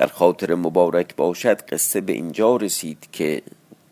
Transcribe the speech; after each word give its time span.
در 0.00 0.06
خاطر 0.06 0.54
مبارک 0.54 1.16
باشد 1.16 1.62
قصه 1.62 2.00
به 2.00 2.12
اینجا 2.12 2.56
رسید 2.56 3.08
که 3.12 3.42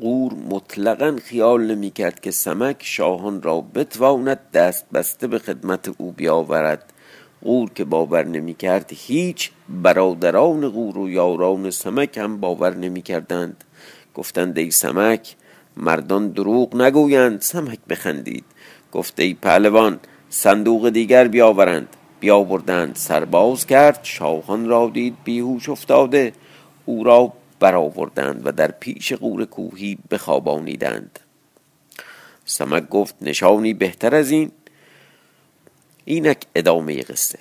قور 0.00 0.32
مطلقا 0.50 1.16
خیال 1.24 1.66
نمی 1.66 1.90
کرد 1.90 2.20
که 2.20 2.30
سمک 2.30 2.76
شاهان 2.80 3.42
را 3.42 3.60
بتواند 3.60 4.38
دست 4.54 4.86
بسته 4.94 5.26
به 5.26 5.38
خدمت 5.38 5.90
او 5.98 6.12
بیاورد. 6.12 6.92
قور 7.42 7.70
که 7.74 7.84
باور 7.84 8.26
نمی 8.26 8.54
کرد 8.54 8.90
هیچ 8.94 9.50
برادران 9.68 10.68
قور 10.68 10.98
و 10.98 11.10
یاران 11.10 11.70
سمک 11.70 12.18
هم 12.18 12.40
باور 12.40 12.74
نمی 12.74 13.02
کردند 13.02 13.64
گفتند 14.14 14.58
ای 14.58 14.70
سمک 14.70 15.36
مردان 15.76 16.28
دروغ 16.28 16.76
نگویند 16.76 17.40
سمک 17.40 17.78
بخندید. 17.88 18.44
گفت 18.92 19.20
ای 19.20 19.34
پهلوان 19.34 20.00
صندوق 20.30 20.88
دیگر 20.88 21.28
بیاورند. 21.28 21.88
بیاوردند 22.20 22.96
سرباز 22.96 23.66
کرد 23.66 24.00
شاهان 24.02 24.68
را 24.68 24.90
دید 24.94 25.16
بیهوش 25.24 25.68
افتاده 25.68 26.32
او 26.84 27.04
را 27.04 27.32
برآوردند 27.60 28.42
و 28.44 28.52
در 28.52 28.70
پیش 28.70 29.12
قور 29.12 29.44
کوهی 29.44 29.98
بخوابانیدند. 30.10 31.18
سمک 32.44 32.88
گفت 32.88 33.14
نشانی 33.22 33.74
بهتر 33.74 34.14
از 34.14 34.30
این. 34.30 34.50
اینک 36.04 36.42
ادامه 36.54 37.02
قصه. 37.02 37.38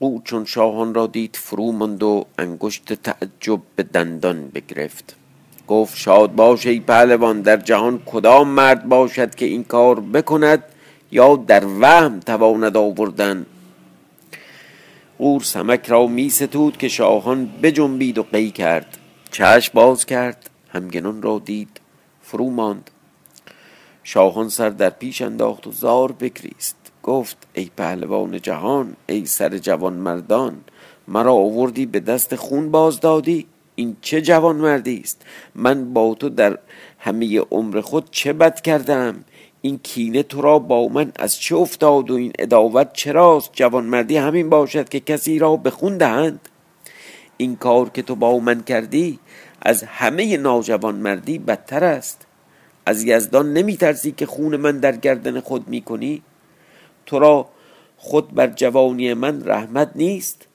قور 0.00 0.22
چون 0.24 0.44
شاهان 0.44 0.94
را 0.94 1.06
دید 1.06 1.36
فرو 1.36 1.72
ماند 1.72 2.02
و 2.02 2.26
انگشت 2.38 2.92
تعجب 2.92 3.60
به 3.76 3.82
دندان 3.82 4.48
بگرفت. 4.48 5.16
گفت 5.68 5.96
شاد 5.96 6.34
باش 6.34 6.66
ای 6.66 6.80
پهلوان 6.80 7.40
در 7.40 7.56
جهان 7.56 8.02
کدام 8.06 8.48
مرد 8.48 8.88
باشد 8.88 9.34
که 9.34 9.46
این 9.46 9.64
کار 9.64 10.00
بکند 10.00 10.62
یا 11.12 11.36
در 11.36 11.64
وهم 11.80 12.20
تواند 12.20 12.76
آوردن؟ 12.76 13.46
قور 15.18 15.42
سمک 15.42 15.86
را 15.86 16.06
می 16.06 16.30
ستود 16.30 16.76
که 16.76 16.88
شاهان 16.88 17.46
بجنبید 17.62 18.18
و 18.18 18.22
قی 18.22 18.50
کرد. 18.50 18.98
چشم 19.30 19.70
باز 19.74 20.06
کرد 20.06 20.50
همگنان 20.68 21.22
را 21.22 21.42
دید 21.44 21.80
فرو 22.22 22.50
ماند. 22.50 22.90
شاهان 24.02 24.48
سر 24.48 24.70
در 24.70 24.90
پیش 24.90 25.22
انداخت 25.22 25.66
و 25.66 25.72
زار 25.72 26.12
بگریست. 26.12 26.76
گفت 27.02 27.46
ای 27.54 27.70
پهلوان 27.76 28.40
جهان 28.40 28.96
ای 29.08 29.26
سر 29.26 29.58
جوان 29.58 29.92
مردان 29.92 30.56
مرا 31.08 31.32
آوردی 31.32 31.86
به 31.86 32.00
دست 32.00 32.36
خون 32.36 32.70
باز 32.70 33.00
دادی 33.00 33.46
این 33.74 33.96
چه 34.00 34.20
جوان 34.20 34.56
مردی 34.56 35.00
است؟ 35.04 35.22
من 35.54 35.92
با 35.92 36.14
تو 36.14 36.28
در 36.28 36.58
همه 36.98 37.40
عمر 37.40 37.80
خود 37.80 38.08
چه 38.10 38.32
بد 38.32 38.60
کردم؟ 38.60 39.24
این 39.66 39.78
کینه 39.78 40.22
تو 40.22 40.40
را 40.40 40.58
با 40.58 40.88
من 40.88 41.12
از 41.16 41.40
چه 41.40 41.56
افتاد 41.56 42.10
و 42.10 42.14
این 42.14 42.32
اداوت 42.38 42.92
چراست؟ 42.92 43.50
جوانمردی 43.52 44.16
همین 44.16 44.50
باشد 44.50 44.88
که 44.88 45.00
کسی 45.00 45.38
را 45.38 45.56
به 45.56 45.70
دهند 45.98 46.40
این 47.36 47.56
کار 47.56 47.88
که 47.88 48.02
تو 48.02 48.14
با 48.14 48.38
من 48.38 48.62
کردی 48.62 49.18
از 49.62 49.82
همه 49.82 50.36
ناجوان 50.36 50.94
مردی 50.94 51.38
بدتر 51.38 51.84
است. 51.84 52.26
از 52.86 53.04
یزدان 53.04 53.52
نمی 53.52 53.76
ترسی 53.76 54.12
که 54.12 54.26
خون 54.26 54.56
من 54.56 54.78
در 54.78 54.96
گردن 54.96 55.40
خود 55.40 55.68
می 55.68 55.82
کنی 55.82 56.22
تو 57.06 57.18
را 57.18 57.48
خود 57.96 58.34
بر 58.34 58.46
جوانی 58.46 59.14
من 59.14 59.44
رحمت 59.44 59.90
نیست. 59.94 60.46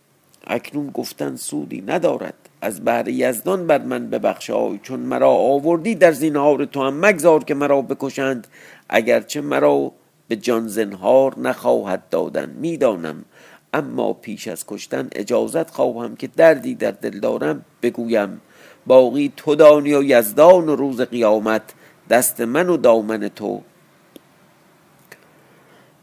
اکنون 0.47 0.90
گفتن 0.90 1.35
سودی 1.35 1.81
ندارد. 1.81 2.41
از 2.61 2.83
بهر 2.83 3.07
یزدان 3.07 3.67
بر 3.67 3.81
من 3.81 4.09
ببخشای 4.09 4.79
چون 4.83 4.99
مرا 4.99 5.29
آوردی 5.29 5.95
در 5.95 6.11
زینهار 6.11 6.66
تو 6.66 6.83
هم 6.83 7.05
مگذار 7.05 7.44
که 7.44 7.53
مرا 7.53 7.81
بکشند. 7.81 8.47
اگرچه 8.89 9.41
مرا 9.41 9.91
به 10.27 10.35
جان 10.35 10.67
زنهار 10.67 11.39
نخواهد 11.39 12.09
دادن 12.09 12.49
می‌دانم. 12.49 13.25
اما 13.73 14.13
پیش 14.13 14.47
از 14.47 14.66
کشتن 14.67 15.09
اجازت 15.16 15.69
خواهم 15.69 16.16
که 16.16 16.27
دردی 16.27 16.75
در 16.75 16.91
دل 16.91 17.19
دارم 17.19 17.66
بگویم. 17.81 18.41
باقی 18.85 19.33
تو 19.38 19.55
دانی 19.55 19.93
و 19.93 20.03
یزدان 20.03 20.69
و 20.69 20.75
روز 20.75 21.01
قیامت 21.01 21.61
دست 22.09 22.41
من 22.41 22.69
و 22.69 22.78
دامن 22.78 23.28
تو. 23.28 23.61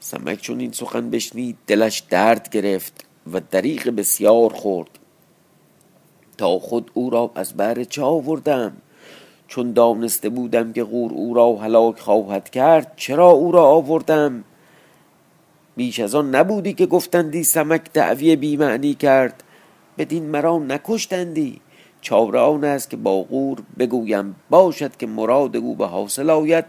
سمک 0.00 0.40
چون 0.40 0.60
این 0.60 0.72
سخن 0.72 1.10
بشنید 1.10 1.56
دلش 1.66 1.98
درد 1.98 2.48
گرفت 2.48 3.04
و 3.32 3.40
دریغ 3.50 3.88
بسیار 3.88 4.52
خورد. 4.52 4.97
تا 6.38 6.58
خود 6.58 6.90
او 6.94 7.10
را 7.10 7.30
از 7.34 7.56
بر 7.56 7.84
چه 7.84 8.02
آوردم؟ 8.02 8.72
چون 9.48 9.72
دانسته 9.72 10.28
بودم 10.28 10.72
که 10.72 10.84
غور 10.84 11.12
او 11.12 11.34
را 11.34 11.56
هلاک 11.56 11.98
خواهد 11.98 12.50
کرد 12.50 12.92
چرا 12.96 13.30
او 13.30 13.52
را 13.52 13.64
آوردم؟ 13.64 14.44
بیش 15.76 16.00
از 16.00 16.14
آن 16.14 16.34
نبودی 16.34 16.72
که 16.72 16.86
گفتندی 16.86 17.44
سمک 17.44 17.82
دعوی 17.92 18.36
بیمعنی 18.36 18.94
کرد. 18.94 19.42
بدین 19.98 20.24
مرا 20.24 20.58
نکشتندی. 20.58 21.60
چاره 22.00 22.38
آن 22.38 22.64
است 22.64 22.90
که 22.90 22.96
با 22.96 23.22
غور 23.22 23.58
بگویم 23.78 24.36
باشد 24.50 24.96
که 24.96 25.06
مراد 25.06 25.56
او 25.56 25.74
به 25.74 25.86
حاصل 25.86 26.30
آید 26.30 26.64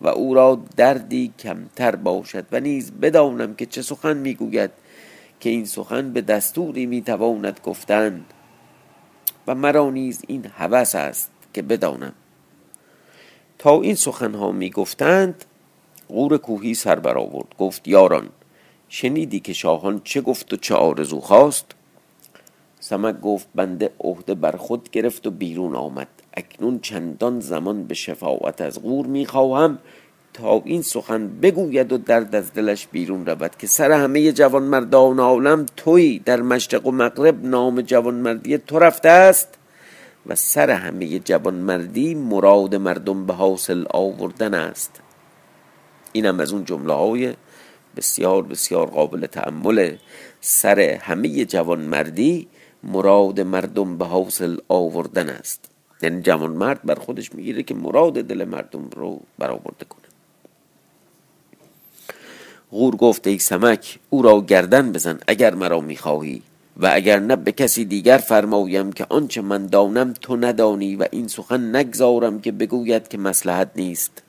و 0.00 0.08
او 0.08 0.34
را 0.34 0.60
دردی 0.76 1.32
کمتر 1.38 1.96
باشد 1.96 2.44
و 2.52 2.60
نیز 2.60 2.92
بدانم 2.92 3.54
که 3.54 3.66
چه 3.66 3.82
سخن 3.82 4.16
می‌گوید 4.16 4.70
که 5.40 5.50
این 5.50 5.64
سخن 5.64 6.12
به 6.12 6.20
دستوری 6.20 6.86
می‌تواند 6.86 7.60
گفتن. 7.64 8.24
و 9.46 9.54
مرا 9.54 9.90
نیز 9.90 10.22
این 10.28 10.46
هوس 10.46 10.94
است 10.94 11.30
که 11.54 11.62
بدانم. 11.62 12.12
تا 13.58 13.80
این 13.80 13.94
سخنها 13.94 14.52
می 14.52 14.70
گفتند 14.70 15.44
غور 16.08 16.38
کوهی 16.38 16.74
سر 16.74 16.98
برآورد. 16.98 17.46
گفت 17.58 17.88
یاران 17.88 18.28
شنیدی 18.88 19.40
که 19.40 19.52
شاهان 19.52 20.00
چه 20.04 20.20
گفت 20.20 20.52
و 20.52 20.56
چه 20.56 20.74
آرزو 20.74 21.20
خواست؟ 21.20 21.66
سمک 22.80 23.20
گفت 23.20 23.48
بنده 23.54 23.90
عهده 24.00 24.34
بر 24.34 24.56
خود 24.56 24.90
گرفت 24.90 25.26
و 25.26 25.30
بیرون 25.30 25.76
آمد. 25.76 26.08
اکنون 26.34 26.78
چندان 26.78 27.40
زمان 27.40 27.84
به 27.84 27.94
شفاعت 27.94 28.60
از 28.60 28.82
غور 28.82 29.06
می‌خواهم 29.06 29.78
تا 30.36 30.62
این 30.64 30.82
سخن 30.82 31.28
بگوید 31.28 31.92
و 31.92 31.98
درد 31.98 32.34
از 32.34 32.52
دلش 32.52 32.86
بیرون 32.86 33.26
رود 33.26 33.56
که 33.58 33.66
سر 33.66 33.92
همه 33.92 34.32
جوان 34.32 34.62
مردان 34.62 35.18
عالم 35.20 35.66
توی 35.76 36.18
در 36.18 36.42
مشرق 36.42 36.86
و 36.86 36.90
مغرب 36.90 37.44
نام 37.44 37.80
جوان 37.80 38.14
مردی 38.14 38.58
تو 38.58 38.78
رفته 38.78 39.08
است 39.08 39.48
و 40.26 40.34
سر 40.34 40.70
همه 40.70 41.18
جوانمردی 41.18 42.14
مراد 42.14 42.74
مردم 42.74 43.26
به 43.26 43.32
حاصل 43.32 43.84
آوردن 43.90 44.54
است. 44.54 45.00
اینم 46.12 46.40
از 46.40 46.52
اون 46.52 46.64
جمله 46.64 46.92
های 46.92 47.34
بسیار 47.96 48.42
بسیار 48.42 48.86
قابل 48.86 49.26
تعمل 49.26 49.96
سر 50.40 50.80
همه 50.80 51.44
جوانمردی 51.44 52.48
مراد 52.84 53.40
مردم 53.40 53.98
به 53.98 54.04
حاصل 54.04 54.56
آوردن 54.68 55.28
است. 55.28 55.70
یعنی 56.02 56.22
جوان 56.22 56.50
مرد 56.50 56.80
بر 56.84 56.94
خودش 56.94 57.34
می‌گیره 57.34 57.62
که 57.62 57.74
مراد 57.74 58.12
دل 58.12 58.44
مردم 58.44 58.90
رو 58.96 59.20
برآورده 59.38 59.84
کنه. 59.84 60.05
غور 62.70 62.96
گفت 62.96 63.26
ای 63.26 63.38
سمک 63.38 63.98
او 64.10 64.22
را 64.22 64.40
گردن 64.40 64.92
بزن 64.92 65.18
اگر 65.28 65.54
مرا 65.54 65.80
می‌خواهی. 65.80 66.42
و 66.76 66.90
اگر 66.92 67.18
نه 67.18 67.36
به 67.36 67.52
کسی 67.52 67.84
دیگر 67.84 68.18
فرمایم 68.18 68.92
که 68.92 69.06
آنچه 69.08 69.40
من 69.40 69.66
دانم 69.66 70.12
تو 70.12 70.36
ندانی 70.36 70.96
و 70.96 71.06
این 71.12 71.28
سخن 71.28 71.76
نگذارم 71.76 72.40
که 72.40 72.52
بگوید 72.52 73.08
که 73.08 73.18
مسلحت 73.18 73.70
نیست. 73.76 74.22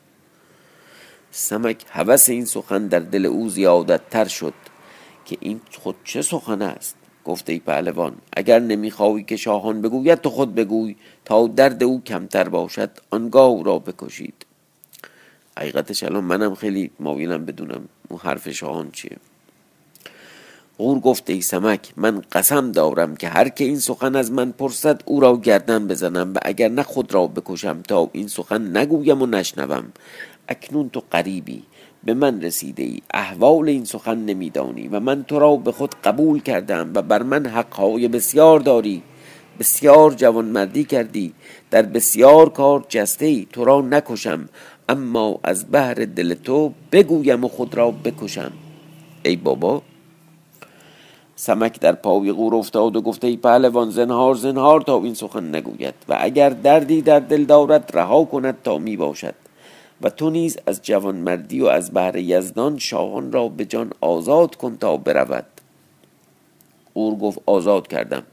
سمک 1.32 1.86
هوس 1.90 2.30
این 2.30 2.46
سخن 2.46 2.88
در 2.88 3.00
دل 3.00 3.26
او 3.26 3.50
زیادت 3.50 4.10
تر 4.10 4.26
شد 4.26 4.54
که 5.26 5.38
این 5.40 5.62
خود 5.80 5.96
چه 6.04 6.22
سخن 6.22 6.62
است؟ 6.62 6.96
گفته 7.26 7.54
ای 7.54 7.60
پهلوان 7.60 8.16
اگر 8.34 8.60
نمی‌خواهی 8.60 9.24
که 9.24 9.36
شاهان 9.36 9.82
بگوید 9.82 10.22
تو 10.22 10.30
خود 10.30 10.56
بگوی 10.56 10.96
تا 11.26 11.48
درد 11.48 11.84
او 11.84 12.04
کمتر 12.04 12.50
باشد 12.50 12.90
آنگاه 13.10 13.46
او 13.46 13.64
را 13.64 13.80
بکشید. 13.80 14.46
حقیقتش 15.58 16.04
الان 16.04 16.24
منم 16.24 16.56
خیلی 16.56 16.92
مایلم 17.00 17.46
بدونم. 17.46 17.90
اون 18.10 18.20
حرف 18.24 18.50
شاهان 18.50 18.92
چیه؟ 18.92 19.18
غور 20.78 21.00
گفت 21.00 21.30
ای 21.30 21.42
سمک 21.42 21.94
من 21.98 22.22
قسم 22.32 22.72
دارم 22.72 23.16
که 23.16 23.30
هر 23.30 23.50
که 23.50 23.64
این 23.64 23.80
سخن 23.80 24.16
از 24.16 24.32
من 24.32 24.52
پرسد 24.52 25.02
او 25.06 25.20
را 25.20 25.38
گردن 25.38 25.88
بزنم 25.88 26.34
و 26.34 26.38
اگر 26.42 26.70
نه 26.70 26.84
خود 26.84 27.14
را 27.14 27.28
بکشم 27.28 27.82
تا 27.82 28.10
این 28.14 28.28
سخن 28.28 28.78
نگویم 28.78 29.22
و 29.22 29.26
نشنوم. 29.26 29.86
اکنون 30.48 30.90
تو 30.90 31.04
قریبی 31.12 31.64
به 32.04 32.14
من 32.14 32.42
رسیده 32.42 32.84
ای 32.84 33.02
احوال 33.14 33.70
این 33.70 33.86
سخن 33.86 34.18
نمیدانی 34.18 34.88
و 34.88 35.00
من 35.00 35.24
تو 35.24 35.40
را 35.40 35.56
به 35.56 35.72
خود 35.72 35.96
قبول 36.04 36.40
کردم 36.42 36.92
و 36.96 37.02
بر 37.02 37.24
من 37.24 37.46
حقهای 37.46 38.08
بسیار 38.08 38.60
داری. 38.60 39.04
بسیار 39.60 40.12
جوانمردی 40.12 40.84
کردی 40.84 41.34
در 41.72 41.82
بسیار 41.82 42.50
کار 42.50 42.86
جسته 42.90 43.26
ای 43.26 43.48
تو 43.54 43.66
را 43.66 43.82
نکشم 43.82 44.50
اما 44.90 45.40
از 45.44 45.66
بهر 45.66 45.94
دل 45.94 46.34
تو 46.34 46.74
بگویم 46.92 47.44
و 47.44 47.48
خود 47.48 47.76
را 47.76 47.92
بکشم. 47.92 48.52
ای 49.24 49.36
بابا 49.36 49.82
سمک 51.36 51.80
در 51.80 51.92
پای 51.92 52.32
قور 52.32 52.56
افتاد 52.56 52.96
و 52.96 53.02
گفته 53.02 53.28
ای 53.28 53.38
پهلوان 53.38 53.90
زنهار 53.90 54.36
زنهار 54.36 54.82
تا 54.82 54.98
این 54.98 55.14
سخن 55.14 55.56
نگوید 55.56 55.94
و 56.10 56.18
اگر 56.20 56.50
دردی 56.50 57.02
در 57.02 57.20
دل 57.20 57.44
دارد 57.44 57.92
رها 57.94 58.24
کند 58.24 58.58
تا 58.64 58.78
می 58.78 58.98
باشد 58.98 59.36
و 60.02 60.10
تو 60.10 60.30
نیز 60.30 60.58
از 60.66 60.82
جوانمردی 60.82 61.62
و 61.62 61.66
از 61.66 61.92
بهر 61.92 62.16
یزدان 62.16 62.78
شاهان 62.78 63.32
را 63.32 63.48
به 63.48 63.66
جان 63.66 63.92
آزاد 64.02 64.56
کن 64.56 64.78
تا 64.78 64.98
برود. 64.98 65.46
قور 66.94 67.16
گفت 67.16 67.40
آزاد 67.46 67.88
کردم. 67.88 68.24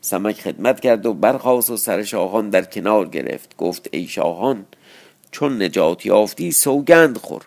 سمک 0.00 0.40
خدمت 0.40 0.80
کرد 0.80 1.06
و 1.06 1.14
برخاست 1.14 1.70
و 1.70 1.76
سر 1.76 2.02
شاهان 2.02 2.50
در 2.50 2.64
کنار 2.64 3.08
گرفت. 3.08 3.56
گفت 3.56 3.88
ای 3.92 4.06
شاهان 4.06 4.66
چون 5.32 5.62
نجات 5.62 6.06
یافتی 6.06 6.52
سوگند 6.52 7.18
خور 7.18 7.42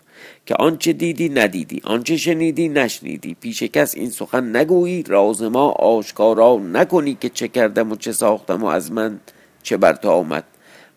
که 0.46 0.54
آنچه 0.54 0.92
دیدی 0.92 1.28
ندیدی 1.28 1.80
آنچه 1.84 2.16
شنیدی 2.16 2.68
نشنیدی. 2.68 3.36
پیش 3.40 3.62
کس 3.62 3.94
این 3.94 4.10
سخن 4.10 4.56
نگویی 4.56 5.02
راز 5.02 5.42
ما 5.42 5.70
آشکارا 5.70 6.56
نکنی 6.56 7.16
که 7.20 7.28
چه 7.28 7.48
کردم 7.48 7.92
و 7.92 7.96
چه 7.96 8.12
ساختم 8.12 8.62
و 8.62 8.66
از 8.66 8.92
من 8.92 9.20
چه 9.62 9.76
بر 9.76 9.92
تو 9.92 10.10
آمد 10.10 10.44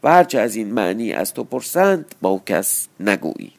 و 0.04 0.10
هرچه 0.10 0.40
از 0.40 0.56
این 0.56 0.74
معنی 0.74 1.14
از 1.14 1.34
تو 1.34 1.44
پرسند 1.44 2.16
با 2.22 2.42
کس 2.46 2.88
نگویی. 3.00 3.52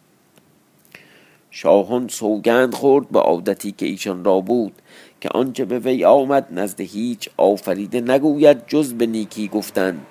شاهان 1.50 2.08
سوگند 2.08 2.74
خورد 2.74 3.08
به 3.08 3.18
عادتی 3.18 3.72
که 3.72 3.86
ایشان 3.86 4.24
را 4.24 4.40
بود 4.40 4.72
که 5.20 5.28
آنچه 5.28 5.64
به 5.64 5.78
وی 5.78 6.04
آمد 6.04 6.46
نزد 6.50 6.80
هیچ 6.80 7.28
آفریده 7.36 8.00
نگوید 8.00 8.66
جز 8.66 8.92
به 8.92 9.06
نیکی 9.06 9.48
گفتند 9.48 10.06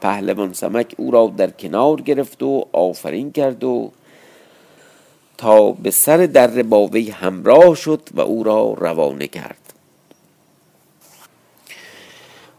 پهلوان 0.00 0.52
سمک 0.52 0.94
او 0.98 1.10
را 1.10 1.32
در 1.36 1.50
کنار 1.50 2.00
گرفت 2.00 2.42
و 2.42 2.66
آفرین 2.72 3.32
کرد 3.32 3.64
و 3.64 3.90
تا 5.38 5.72
به 5.72 5.90
سر 5.90 6.16
در 6.16 6.62
با 6.62 6.86
وی 6.86 7.10
همراه 7.10 7.74
شد 7.74 8.08
و 8.14 8.20
او 8.20 8.42
را 8.42 8.74
روانه 8.78 9.26
کرد. 9.26 9.58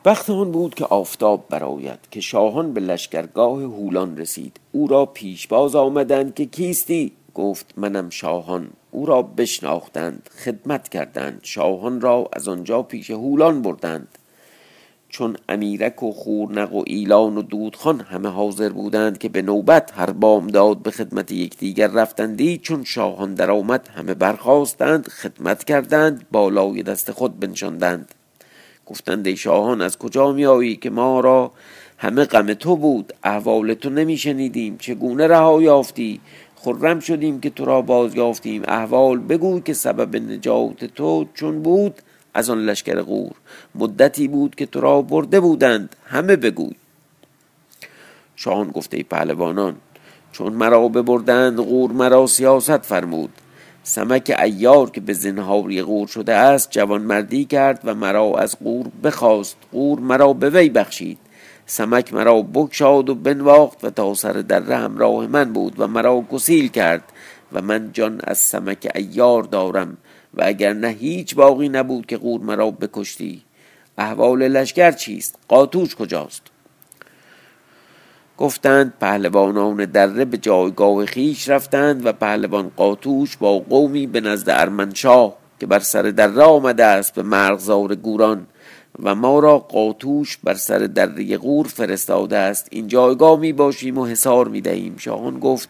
وقت 0.06 0.30
آن 0.30 0.52
بود 0.52 0.76
که 0.76 0.86
آفتاب 0.86 1.46
براید 1.50 2.00
که 2.12 2.22
شاهان 2.22 2.74
به 2.74 2.82
لشکرگاه 2.82 3.62
هولان 3.62 4.18
رسید. 4.18 4.60
او 4.72 4.88
را 4.88 5.06
پیشباز 5.06 5.76
آمدند 5.76 6.36
که 6.36 6.46
کیستی؟ 6.46 7.12
گفت 7.36 7.74
منم 7.78 8.10
شاهان. 8.10 8.70
او 8.92 9.06
را 9.06 9.22
بشناختند 9.22 10.30
خدمت 10.46 10.90
کردند. 10.90 11.40
شاهان 11.44 12.02
را 12.02 12.30
از 12.34 12.48
آنجا 12.48 12.84
پیش 12.84 13.12
هولان 13.12 13.62
بردند. 13.62 14.19
چون 15.10 15.36
امیرک 15.50 16.04
و 16.04 16.12
خورنق 16.12 16.74
و 16.74 16.84
ایلان 16.88 17.38
و 17.38 17.42
دودخان 17.42 18.02
همه 18.02 18.30
حاضر 18.30 18.70
بودند 18.70 19.18
که 19.18 19.30
به 19.30 19.42
نوبت 19.42 19.92
هر 19.96 20.06
داد 20.54 20.78
به 20.78 20.92
خدمت 20.92 21.32
یکدیگر 21.32 21.88
رفتندی 21.88 22.58
چون 22.58 22.84
شاهان 22.84 23.34
در 23.34 23.52
آمد 23.52 23.90
همه 23.96 24.14
برخواستند 24.14 25.08
خدمت 25.08 25.64
کردند 25.64 26.26
بالای 26.32 26.84
دست 26.84 27.12
خود 27.12 27.40
بنشاندند. 27.40 28.14
گفتند 28.86 29.28
ای 29.28 29.38
شاهان 29.38 29.82
از 29.82 29.98
کجا 29.98 30.32
میایی 30.32 30.76
که 30.76 30.90
ما 30.90 31.20
را 31.20 31.52
همه 31.98 32.26
غم 32.26 32.54
تو 32.54 32.76
بود 32.76 33.14
احوال 33.24 33.74
تو 33.74 33.90
نمیشنیدیم 33.90 34.78
چگونه 34.78 35.28
رها 35.28 35.62
یافتی؟ 35.62 36.22
خرم 36.56 37.00
شدیم 37.00 37.40
که 37.40 37.50
تو 37.50 37.66
را 37.66 37.82
باز 37.82 38.16
یافتیم 38.16 38.62
احوال 38.68 39.20
بگو 39.20 39.60
که 39.60 39.74
سبب 39.74 40.16
نجات 40.16 40.86
تو 40.86 41.26
چون 41.34 41.62
بود؟ 41.62 42.02
از 42.34 42.50
آن 42.50 42.66
لشکر 42.66 43.02
غور. 43.02 43.32
مدتی 43.76 44.28
بود 44.28 44.56
که 44.56 44.66
تو 44.66 44.82
را 44.82 45.02
برده 45.02 45.40
بودند. 45.40 45.96
همه 46.06 46.36
بگوی. 46.36 46.76
شاهان 48.36 48.68
گفته 48.68 48.98
ای 48.98 49.04
پهلوانان 49.04 49.76
چون 50.32 50.54
مرا 50.54 50.88
ببردند 50.88 51.60
غور 51.60 51.92
مرا 51.92 52.28
سیاست 52.28 52.78
فرمود. 52.78 53.30
سمک 53.84 54.36
ایار 54.44 54.90
که 54.90 55.02
به 55.02 55.14
زنهاری 55.14 55.82
غور 55.82 56.08
شده 56.08 56.34
است 56.34 56.72
جوانمردی 56.72 57.46
کرد 57.46 57.82
و 57.84 57.96
مرا 57.96 58.38
از 58.38 58.60
غور 58.64 58.86
بخواست. 59.04 59.58
غور 59.72 60.00
مرا 60.00 60.34
به 60.34 60.50
وی 60.50 60.70
بخشید. 60.70 61.18
سمک 61.66 62.14
مرا 62.14 62.42
بکشاد 62.42 63.10
و 63.10 63.16
بنواخت 63.16 63.84
و 63.84 63.90
تا 63.90 64.14
سر 64.14 64.34
در 64.34 64.64
همراه 64.64 65.28
من 65.28 65.54
بود 65.54 65.80
و 65.80 65.88
مرا 65.88 66.22
گسیل 66.22 66.68
کرد 66.68 67.04
و 67.54 67.62
من 67.62 67.90
جان 67.94 68.22
از 68.24 68.38
سمک 68.38 68.92
ایار 68.96 69.44
دارم. 69.44 69.98
و 70.34 70.42
اگر 70.46 70.74
نه 70.74 70.88
هیچ 70.88 71.36
باقی 71.36 71.70
نبود 71.70 72.06
که 72.06 72.18
قور 72.18 72.42
مرا 72.42 72.72
بکشتی 72.72 73.42
احوال 73.98 74.48
لشکر 74.48 74.92
چیست؟ 74.92 75.36
قاتوش 75.48 75.96
کجاست؟ 75.96 76.42
گفتند 78.38 78.94
پهلوانان 79.00 79.86
دره 79.86 80.26
به 80.26 80.38
جایگاه 80.38 81.06
خیش 81.06 81.50
رفتند 81.50 82.06
و 82.06 82.14
پهلوان 82.14 82.72
قاتوش 82.78 83.38
با 83.38 83.60
قومی 83.60 84.08
به 84.08 84.22
نزد 84.22 84.50
ارمنشاه 84.50 85.36
که 85.60 85.66
بر 85.66 85.80
سر 85.80 86.02
دره 86.02 86.44
آمده 86.44 86.86
است 86.86 87.14
به 87.14 87.24
مرغزار 87.24 87.96
گوران 87.96 88.48
و 89.04 89.16
ما 89.16 89.40
را 89.40 89.60
قاتوش 89.60 90.38
بر 90.44 90.54
سر 90.54 90.80
دره 90.80 91.38
غور 91.38 91.68
فرستاده 91.68 92.38
است. 92.38 92.68
این 92.72 92.88
جایگاه 92.88 93.40
می 93.40 93.54
باشیم 93.54 93.98
و 93.98 94.06
حسار 94.06 94.48
می 94.48 94.62
دهیم. 94.62 94.98
شاهان 94.98 95.40
گفت 95.40 95.70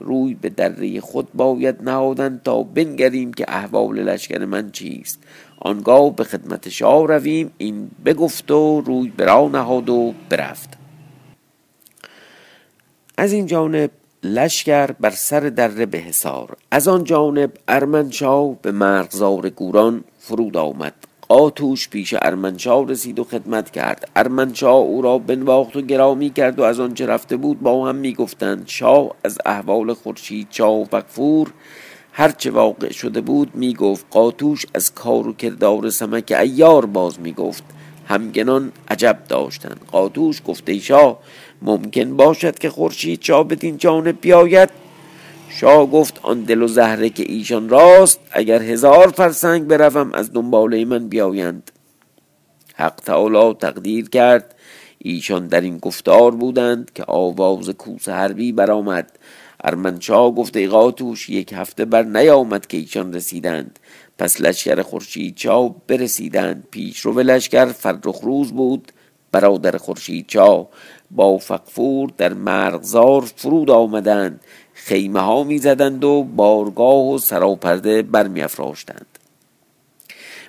روی 0.00 0.34
به 0.34 0.48
دره 0.48 1.00
خود 1.00 1.28
باید 1.34 1.82
نهادن 1.82 2.40
تا 2.44 2.62
بنگریم 2.62 3.32
که 3.32 3.44
احوال 3.48 3.98
لشکر 4.02 4.44
من 4.44 4.70
چیست. 4.70 5.22
آنگاه 5.58 6.16
به 6.16 6.24
خدمت 6.24 6.68
شاه 6.68 7.06
رویم 7.06 7.50
این 7.58 7.90
بگفت 8.04 8.50
و 8.50 8.80
روی 8.80 9.08
برا 9.08 9.48
نهاد 9.48 9.88
و 9.88 10.14
برفت. 10.28 10.68
از 13.16 13.32
این 13.32 13.46
جانب 13.46 13.90
لشکر 14.22 14.92
بر 14.92 15.10
سر 15.10 15.40
دره 15.40 15.86
به 15.86 15.98
حصار. 15.98 16.56
از 16.70 16.88
آن 16.88 17.04
جانب 17.04 17.52
ارمنشاه 17.68 18.54
به 18.62 18.72
مرغزار 18.72 19.50
گوران 19.50 20.04
فرود 20.18 20.56
آمد. 20.56 21.09
آتوش 21.30 21.88
پیش 21.88 22.14
ارمنشاه 22.22 22.88
رسید 22.88 23.18
و 23.18 23.24
خدمت 23.24 23.70
کرد. 23.70 24.10
ارمنشاه 24.16 24.74
او 24.74 25.02
را 25.02 25.18
بنواخت 25.18 25.76
و 25.76 25.80
گرامی 25.80 26.30
کرد 26.30 26.58
و 26.58 26.62
از 26.62 26.80
آنچه 26.80 27.06
رفته 27.06 27.36
بود 27.36 27.60
با 27.60 27.88
هم 27.88 27.94
می‌گفتند 27.94 28.62
شاه 28.66 29.10
از 29.24 29.38
احوال 29.46 29.94
خورشید 29.94 30.46
شاه 30.50 30.80
و 30.80 30.84
فقفور 30.84 31.52
هرچه 32.12 32.50
واقع 32.50 32.92
شده 32.92 33.20
بود 33.20 33.50
می‌گفت. 33.54 34.06
قاتوش 34.10 34.66
از 34.74 34.94
کار 34.94 35.28
و 35.28 35.32
کردار 35.32 35.90
سمک 35.90 36.34
ایار 36.40 36.86
باز 36.86 37.20
می‌گفت. 37.20 37.64
همگنان 38.08 38.72
عجب 38.88 39.18
داشتند. 39.28 39.80
قاتوش 39.92 40.42
گفته 40.46 40.78
شاه 40.78 41.18
ممکن 41.62 42.16
باشد 42.16 42.58
که 42.58 42.70
خورشید 42.70 43.22
شاه 43.22 43.48
بدین 43.48 43.76
جانب 43.76 44.20
بیاید؟ 44.20 44.79
شاه 45.52 45.86
گفت 45.86 46.20
آن 46.22 46.40
دل 46.40 46.62
و 46.62 46.66
زهره 46.66 47.10
که 47.10 47.24
ایشان 47.28 47.68
راست 47.68 48.20
اگر 48.30 48.62
هزار 48.62 49.08
فرسنگ 49.08 49.66
بروم 49.66 50.12
از 50.12 50.32
دنباله 50.32 50.84
من 50.84 51.08
بیایند. 51.08 51.70
حق 52.74 52.94
تعالی 52.94 53.54
تقدیر 53.54 54.08
کرد. 54.08 54.54
ایشان 54.98 55.46
در 55.46 55.60
این 55.60 55.78
گفتار 55.78 56.30
بودند 56.30 56.90
که 56.94 57.04
آواز 57.08 57.70
کوس 57.70 58.08
حربی 58.08 58.52
برآمد. 58.52 59.18
ارمنشاه 59.64 60.34
گفت 60.34 60.56
ای 60.56 60.66
قاتوش 60.66 61.28
یک 61.28 61.52
هفته 61.52 61.84
بر 61.84 62.02
نیامد 62.02 62.66
که 62.66 62.76
ایشان 62.76 63.14
رسیدند. 63.14 63.78
پس 64.18 64.40
لشکر 64.40 64.82
خورشید 64.82 65.34
چاو 65.34 65.76
برسیدند. 65.86 66.68
پیش 66.70 67.00
رو 67.00 67.12
به 67.12 67.22
لشکر 67.22 67.66
فرخ 67.66 68.20
روز 68.22 68.52
بود. 68.52 68.92
برادر 69.32 69.76
خورشید 69.76 70.26
چاو 70.26 70.68
با 71.10 71.38
فقفور 71.38 72.10
در 72.18 72.34
مرغزار 72.34 73.20
فرود 73.36 73.70
آمدند. 73.70 74.40
خیمه 74.84 75.20
ها 75.20 75.44
می 75.44 75.58
زدند 75.58 76.04
و 76.04 76.22
بارگاه 76.22 77.10
و 77.10 77.18
سراپرده 77.18 78.02
برمی 78.02 78.42
افراشتند 78.42 79.06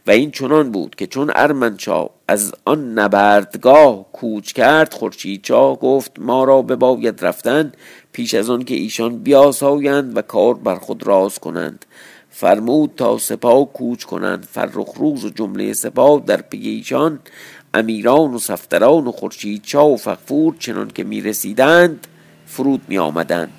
و 0.07 0.11
این 0.11 0.31
چنان 0.31 0.71
بود 0.71 0.95
که 0.95 1.07
چون 1.07 1.31
ارمنشاه 1.35 2.09
از 2.27 2.53
آن 2.65 2.99
نبردگاه 2.99 4.05
کوچ 4.11 4.51
کرد 4.51 4.93
خورشیدشاه 4.93 5.79
گفت 5.79 6.11
ما 6.19 6.43
را 6.43 6.61
باید 6.61 7.25
رفتن 7.25 7.71
پیش 8.11 8.33
از 8.33 8.49
آن 8.49 8.63
که 8.63 8.75
ایشان 8.75 9.17
بیاسایند 9.17 10.17
و 10.17 10.21
کار 10.21 10.53
بر 10.53 10.75
خود 10.75 11.07
راز 11.07 11.39
کنند. 11.39 11.85
فرمود 12.29 12.91
تا 12.97 13.17
سپاه 13.17 13.73
کوچ 13.73 14.03
کنند. 14.03 14.47
فرخ 14.51 14.93
روز 14.97 15.25
و 15.25 15.29
جمله 15.29 15.73
سپاه 15.73 16.23
در 16.25 16.41
پی 16.41 16.69
ایشان 16.69 17.19
امیران 17.73 18.33
و 18.33 18.39
سفتران 18.39 19.07
و 19.07 19.11
خورشیدشاه 19.11 19.93
و 19.93 19.97
فقفور 19.97 20.55
چنان 20.59 20.87
که 20.87 21.03
می 21.03 21.21
رسیدند 21.21 22.07
فرود 22.45 22.81
می 22.87 22.97
آمدند 22.97 23.51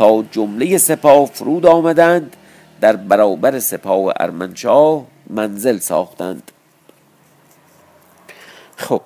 تا 0.00 0.24
جمله 0.32 0.78
سپاه 0.78 1.26
فرود 1.26 1.66
آمدند 1.66 2.36
در 2.80 2.96
برابر 2.96 3.58
سپاه 3.58 4.12
ارمنشاه 4.20 5.04
منزل 5.30 5.78
ساختند. 5.78 6.50
خب 8.76 9.00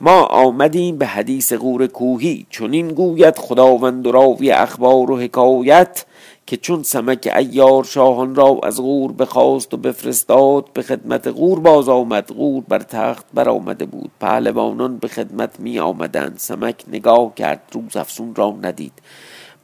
ما 0.00 0.22
آمدیم 0.22 0.98
به 0.98 1.06
حدیث 1.06 1.52
غور 1.52 1.86
کوهی. 1.86 2.46
چون 2.50 2.72
این 2.72 2.88
گوید 2.88 3.38
خداوند 3.38 4.06
و 4.06 4.12
راوی 4.12 4.50
اخبار 4.50 5.10
و 5.10 5.18
حکایت 5.18 6.04
که 6.46 6.56
چون 6.56 6.82
سمک 6.82 7.32
ایار 7.36 7.84
شاهان 7.84 8.34
را 8.34 8.60
از 8.62 8.80
غور 8.80 9.12
بخواست 9.12 9.74
و 9.74 9.76
بفرستاد 9.76 10.72
به 10.74 10.82
خدمت 10.82 11.26
غور 11.26 11.60
باز 11.60 11.88
آمد. 11.88 12.28
غور 12.28 12.64
بر 12.68 12.78
تخت 12.78 13.26
بر 13.34 13.48
آمده 13.48 13.86
بود. 13.86 14.10
پهلوانان 14.20 14.98
به 14.98 15.08
خدمت 15.08 15.60
می 15.60 15.78
آمدند 15.78 16.34
سمک 16.38 16.84
نگاه 16.92 17.34
کرد. 17.34 17.62
روز 17.72 17.96
افسون 17.96 18.34
را 18.34 18.56
ندید. 18.62 18.92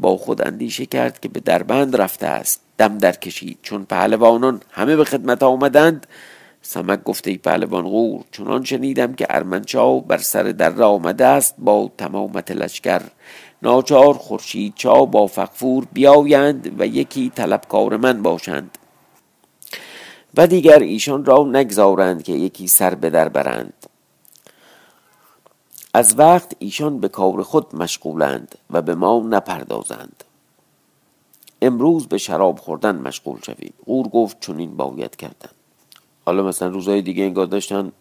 با 0.01 0.17
خود 0.17 0.47
اندیشه 0.47 0.87
کرد 0.87 1.21
که 1.21 1.29
به 1.29 1.41
دربند 1.41 1.97
رفته 1.97 2.27
است. 2.27 2.61
دم 2.79 2.99
در 2.99 3.13
کشید. 3.13 3.59
چون 3.63 3.85
پهلوانان 3.85 4.61
همه 4.71 4.97
به 4.97 5.05
خدمت 5.05 5.43
آمدند 5.43 6.07
سمک 6.67 7.05
گفته 7.05 7.31
ای 7.31 7.37
پهلوان 7.37 7.85
غور 7.85 8.25
چنان 8.33 8.65
شنیدم 8.65 9.15
که 9.15 9.27
ارمنچاو 9.31 10.01
بر 10.01 10.19
سر 10.19 10.43
در 10.43 10.83
آمده 10.83 11.27
است 11.27 11.55
با 11.59 11.91
تمامت 11.99 12.51
لشکر. 12.51 13.03
ناچار 13.63 14.15
خورشید 14.15 14.73
چا 14.77 15.05
با 15.05 15.27
فقفور 15.27 15.87
بیایند 15.93 16.81
و 16.81 16.87
یکی 16.87 17.33
طلبکار 17.35 17.97
من 17.97 18.23
باشند. 18.23 18.79
و 20.37 20.47
دیگر 20.47 20.79
ایشان 20.79 21.25
را 21.25 21.45
نگذارند 21.45 22.23
که 22.23 22.33
یکی 22.33 22.67
سر 22.67 22.95
به 22.95 23.11
در 23.11 23.29
برند. 23.29 23.73
از 25.97 26.19
وقت 26.19 26.53
ایشان 26.59 27.01
به 27.01 27.09
کار 27.09 27.43
خود 27.43 27.77
مشغولند 27.77 28.55
و 28.71 28.83
به 28.83 28.95
ما 28.95 29.19
نپردازند. 29.19 30.25
امروز 31.63 32.07
به 32.07 32.19
شراب 32.19 32.59
خوردن 32.59 32.97
مشغول 32.97 33.41
شویم. 33.47 33.75
غور 33.87 34.09
گفت 34.09 34.41
چنین 34.41 34.77
باید 34.77 35.17
کردن. 35.17 35.51
حالا 36.27 36.43
مثلا 36.43 36.69
روزهای 36.69 37.03
دیگه 37.03 37.25
انگار 37.25 37.47
داشتن 37.47 37.93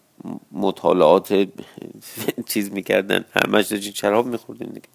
مطالعات 0.52 1.48
چیز 2.50 2.72
می‌کردن. 2.72 3.24
همش 3.30 3.66
داشتین 3.66 3.92
شراب 3.92 4.26
میخوردین 4.26 4.68
دیگه. 4.68 4.88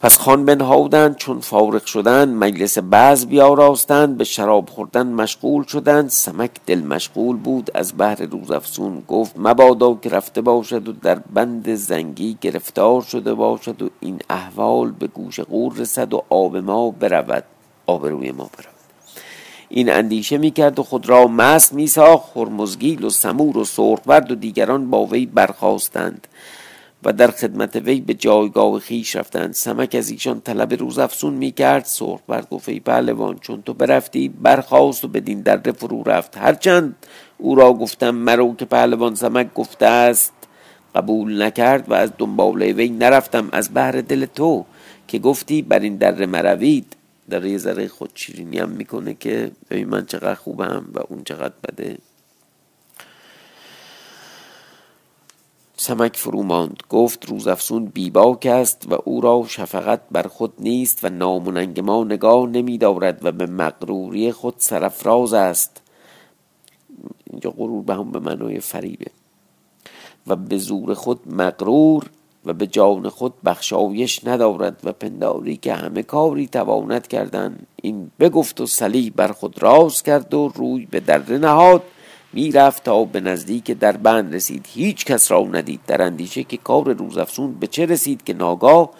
پس 0.00 0.18
خان 0.18 0.44
بنهادند 0.44 1.16
چون 1.16 1.40
فارغ 1.40 1.84
شدند 1.84 2.28
مجلس 2.28 2.78
بعض 2.78 3.26
بیاراستند 3.26 4.18
به 4.18 4.24
شراب 4.24 4.68
خوردن 4.68 5.06
مشغول 5.06 5.64
شدند 5.64 6.10
سمک 6.10 6.50
دل 6.66 6.78
مشغول 6.78 7.36
بود 7.36 7.70
از 7.74 7.94
بحر 7.98 8.22
روزافزون 8.22 9.02
گفت 9.08 9.32
مبادا 9.36 9.94
که 9.94 10.08
رفته 10.08 10.40
باشد 10.40 10.88
و 10.88 10.92
در 10.92 11.14
بند 11.14 11.74
زنگی 11.74 12.38
گرفتار 12.40 13.02
شده 13.02 13.34
باشد 13.34 13.82
و 13.82 13.90
این 14.00 14.18
احوال 14.30 14.90
به 14.90 15.06
گوش 15.06 15.40
قور 15.40 15.74
رسد 15.76 16.14
و 16.14 16.22
آب 16.28 16.56
ما 16.56 16.90
برود 16.90 17.44
روی 17.88 18.32
ما 18.32 18.44
برود. 18.44 18.78
این 19.68 19.92
اندیشه 19.92 20.38
می‌کرد 20.38 20.78
و 20.78 20.82
خود 20.82 21.08
را 21.08 21.26
مست 21.26 21.72
میساخت 21.72 22.36
هرمزگیل 22.36 23.04
و 23.04 23.10
سمور 23.10 23.58
و 23.58 23.64
سرخورد 23.64 24.30
و 24.30 24.34
دیگران 24.34 24.90
با 24.90 25.06
وی 25.06 25.26
برخواستند 25.26 26.26
و 27.04 27.12
در 27.12 27.30
خدمت 27.30 27.76
وی 27.76 28.00
به 28.00 28.14
جایگاه 28.14 28.78
خیش 28.78 29.16
رفتند. 29.16 29.54
سمک 29.54 29.94
از 29.94 30.10
ایشان 30.10 30.40
طلب 30.40 30.74
روزافزون 30.74 31.34
می‌کرد. 31.34 31.84
سرخ 31.84 32.20
بر 32.28 32.42
گفت 32.50 32.68
ای 32.68 32.80
پهلوان 32.80 33.38
چون 33.38 33.62
تو 33.62 33.74
برفتی 33.74 34.28
برخواست 34.28 35.04
و 35.04 35.08
بدین 35.08 35.40
در 35.40 35.72
فرو 35.72 36.02
رفت. 36.02 36.38
هرچند 36.38 36.96
او 37.38 37.54
را 37.54 37.72
گفتم 37.72 38.10
مرو 38.10 38.54
که 38.54 38.64
پهلوان 38.64 39.14
سمک 39.14 39.54
گفته 39.54 39.86
است 39.86 40.32
قبول 40.94 41.42
نکرد 41.42 41.90
و 41.90 41.94
از 41.94 42.10
دنباله 42.18 42.72
وی 42.72 42.88
نرفتم. 42.88 43.48
از 43.52 43.68
بهر 43.68 44.00
دل 44.00 44.26
تو 44.26 44.64
که 45.08 45.18
گفتی 45.18 45.62
بر 45.62 45.78
این 45.78 45.96
در 45.96 46.26
مروید 46.26 46.96
در 47.30 47.44
یه 47.44 47.58
ذره 47.58 47.88
خود 47.88 48.10
شیرینی 48.14 48.58
هم 48.58 48.68
می‌کنه 48.68 49.14
که 49.14 49.50
ببین 49.70 49.88
من 49.88 50.06
چقدر 50.06 50.34
خوبم 50.34 50.84
و 50.94 51.00
اون 51.08 51.22
چقدر 51.24 51.54
بده. 51.68 51.98
سمک 55.80 56.16
فرو 56.16 56.42
ماند. 56.42 56.82
گفت 56.90 57.28
روزافسون 57.28 57.84
بیباک 57.84 58.46
است 58.46 58.86
و 58.90 58.98
او 59.04 59.20
را 59.20 59.44
شفقت 59.48 60.00
بر 60.10 60.22
خود 60.22 60.52
نیست 60.58 61.04
و 61.04 61.08
نام 61.08 61.66
ما 61.80 62.04
نگاه 62.04 62.46
نمی 62.46 62.78
دارد 62.78 63.24
و 63.24 63.32
به 63.32 63.46
مغروری 63.46 64.32
خود 64.32 64.54
سرفراز 64.58 65.32
است. 65.32 65.82
اینجا 67.30 67.50
غرور 67.50 67.82
به 67.82 67.94
هم 67.94 68.10
به 68.10 68.18
معنای 68.18 68.60
فریبه. 68.60 69.06
و 70.26 70.36
به 70.36 70.58
زور 70.58 70.94
خود 70.94 71.20
مغرور 71.34 72.10
و 72.44 72.52
به 72.52 72.66
جان 72.66 73.08
خود 73.08 73.34
بخشایش 73.44 74.26
ندارد 74.26 74.80
و 74.84 74.92
پنداری 74.92 75.56
که 75.56 75.74
همه 75.74 76.02
کاری 76.02 76.46
تواند 76.46 77.06
کردن. 77.06 77.58
این 77.76 78.10
بگفت 78.20 78.60
و 78.60 78.66
سلی 78.66 79.10
بر 79.10 79.32
خود 79.32 79.62
راز 79.62 80.02
کرد 80.02 80.34
و 80.34 80.48
روی 80.48 80.86
به 80.86 81.00
دره 81.00 81.38
نهاد. 81.38 81.82
می‌رفت 82.32 82.84
تا 82.84 83.04
به 83.04 83.20
نزدیک 83.20 83.70
در 83.70 83.96
بند 83.96 84.34
رسید. 84.34 84.66
هیچ 84.68 85.04
کس 85.04 85.30
را 85.30 85.40
ندید. 85.40 85.80
در 85.86 86.02
اندیشه 86.02 86.44
که 86.44 86.56
کار 86.56 86.92
روزافزون 86.92 87.54
به 87.54 87.66
چه 87.66 87.86
رسید 87.86 88.24
که 88.24 88.34
ناگاه 88.34 88.90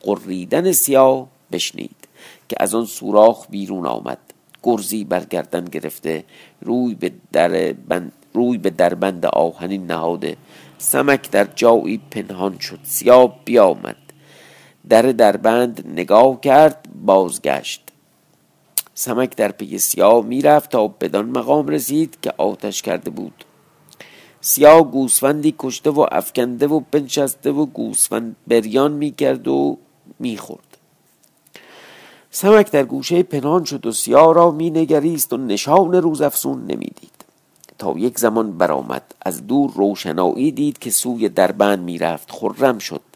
قریدن 0.00 0.72
سیاه 0.72 1.28
بشنید 1.52 2.08
که 2.48 2.56
از 2.60 2.74
آن 2.74 2.84
سوراخ 2.84 3.46
بیرون 3.50 3.86
آمد. 3.86 4.18
گرزی 4.62 5.04
برگردن 5.04 5.64
گرفته 5.64 6.24
روی 6.60 6.94
به 6.94 7.12
در 7.32 7.72
بند 7.72 8.12
روی 8.34 8.58
به 8.58 8.70
دربند 8.70 9.26
آهنین 9.26 9.86
نهاده. 9.86 10.36
سمک 10.78 11.30
در 11.30 11.44
جایی 11.44 12.00
پنهان 12.10 12.58
شد. 12.58 12.78
سیاه 12.82 13.38
بیامد. 13.44 13.96
در 14.88 15.02
دربند 15.02 15.86
نگاه 15.94 16.40
کرد 16.40 16.88
بازگشت. 17.04 17.87
سمک 18.98 19.36
در 19.36 19.52
پی 19.52 19.78
سیاه 19.78 20.24
می‌رفت 20.24 20.70
تا 20.70 20.88
بدان 20.88 21.26
مقام 21.26 21.68
رسید 21.68 22.18
که 22.22 22.32
آتش 22.38 22.82
کرده 22.82 23.10
بود. 23.10 23.44
سیاه 24.40 24.82
گوسفندی 24.90 25.54
کشته 25.58 25.90
و 25.90 26.06
افکنده 26.12 26.66
و 26.66 26.80
بنشسته 26.90 27.50
و 27.50 27.66
گوسفند 27.66 28.36
بریان 28.46 28.92
می‌کرد 28.92 29.48
و 29.48 29.78
می‌خورد. 30.18 30.76
سمک 32.30 32.70
در 32.70 32.84
گوشه 32.84 33.22
پنهان 33.22 33.64
شد 33.64 33.86
و 33.86 33.92
سیاه 33.92 34.34
را 34.34 34.50
مینگریست 34.50 35.32
و 35.32 35.36
نشان 35.36 35.94
روزافزون 35.94 36.60
نمی‌دید. 36.60 37.24
تا 37.78 37.94
یک 37.96 38.18
زمان 38.18 38.58
برآمد 38.58 39.14
از 39.22 39.46
دور 39.46 39.72
روشنایی 39.74 40.52
دید 40.52 40.78
که 40.78 40.90
سوی 40.90 41.28
دربند 41.28 41.78
می‌رفت 41.78 42.30
خرم 42.30 42.78
شد. 42.78 43.07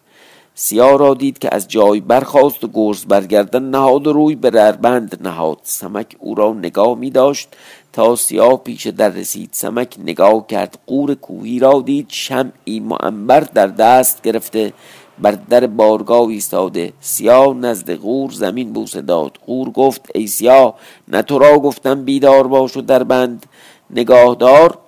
سیاه 0.55 0.99
را 0.99 1.15
دید 1.15 1.39
که 1.39 1.49
از 1.53 1.69
جای 1.69 2.01
برخاست 2.01 2.65
و 2.65 2.69
گرز 2.75 3.05
برگردن 3.05 3.63
نهاد 3.63 4.07
و 4.07 4.13
روی 4.13 4.35
به 4.35 4.51
دربند 4.51 5.19
نهاد. 5.29 5.59
سمک 5.63 6.17
او 6.19 6.35
را 6.35 6.53
نگاه 6.53 6.99
می 6.99 7.11
داشت. 7.11 7.49
تا 7.93 8.17
سیاه 8.17 8.57
پیش 8.57 8.87
در 8.87 9.09
رسید. 9.09 9.49
سمک 9.53 9.97
نگاه 9.99 10.47
کرد. 10.47 10.79
قور 10.87 11.15
کوهی 11.15 11.59
را 11.59 11.81
دید. 11.81 12.07
شمعی 12.09 12.81
معنبر 12.81 13.41
در 13.41 13.67
دست 13.67 14.23
گرفته. 14.23 14.73
بر 15.19 15.33
در 15.33 15.67
بارگاه 15.67 16.29
ایستاده. 16.29 16.93
سیاه 17.01 17.55
نزد 17.55 17.91
قور 17.91 18.31
زمین 18.31 18.73
بوسه 18.73 19.01
داد. 19.01 19.39
قور 19.47 19.71
گفت 19.71 20.11
ای 20.15 20.27
سیاه 20.27 20.75
نه 21.09 21.23
تو 21.23 21.39
را 21.39 21.59
گفتم 21.59 22.05
بیدار 22.05 22.47
باش 22.47 22.77
و 22.77 22.81
در 22.81 23.03
بند. 23.03 23.47
نگاهدار. 23.91 24.79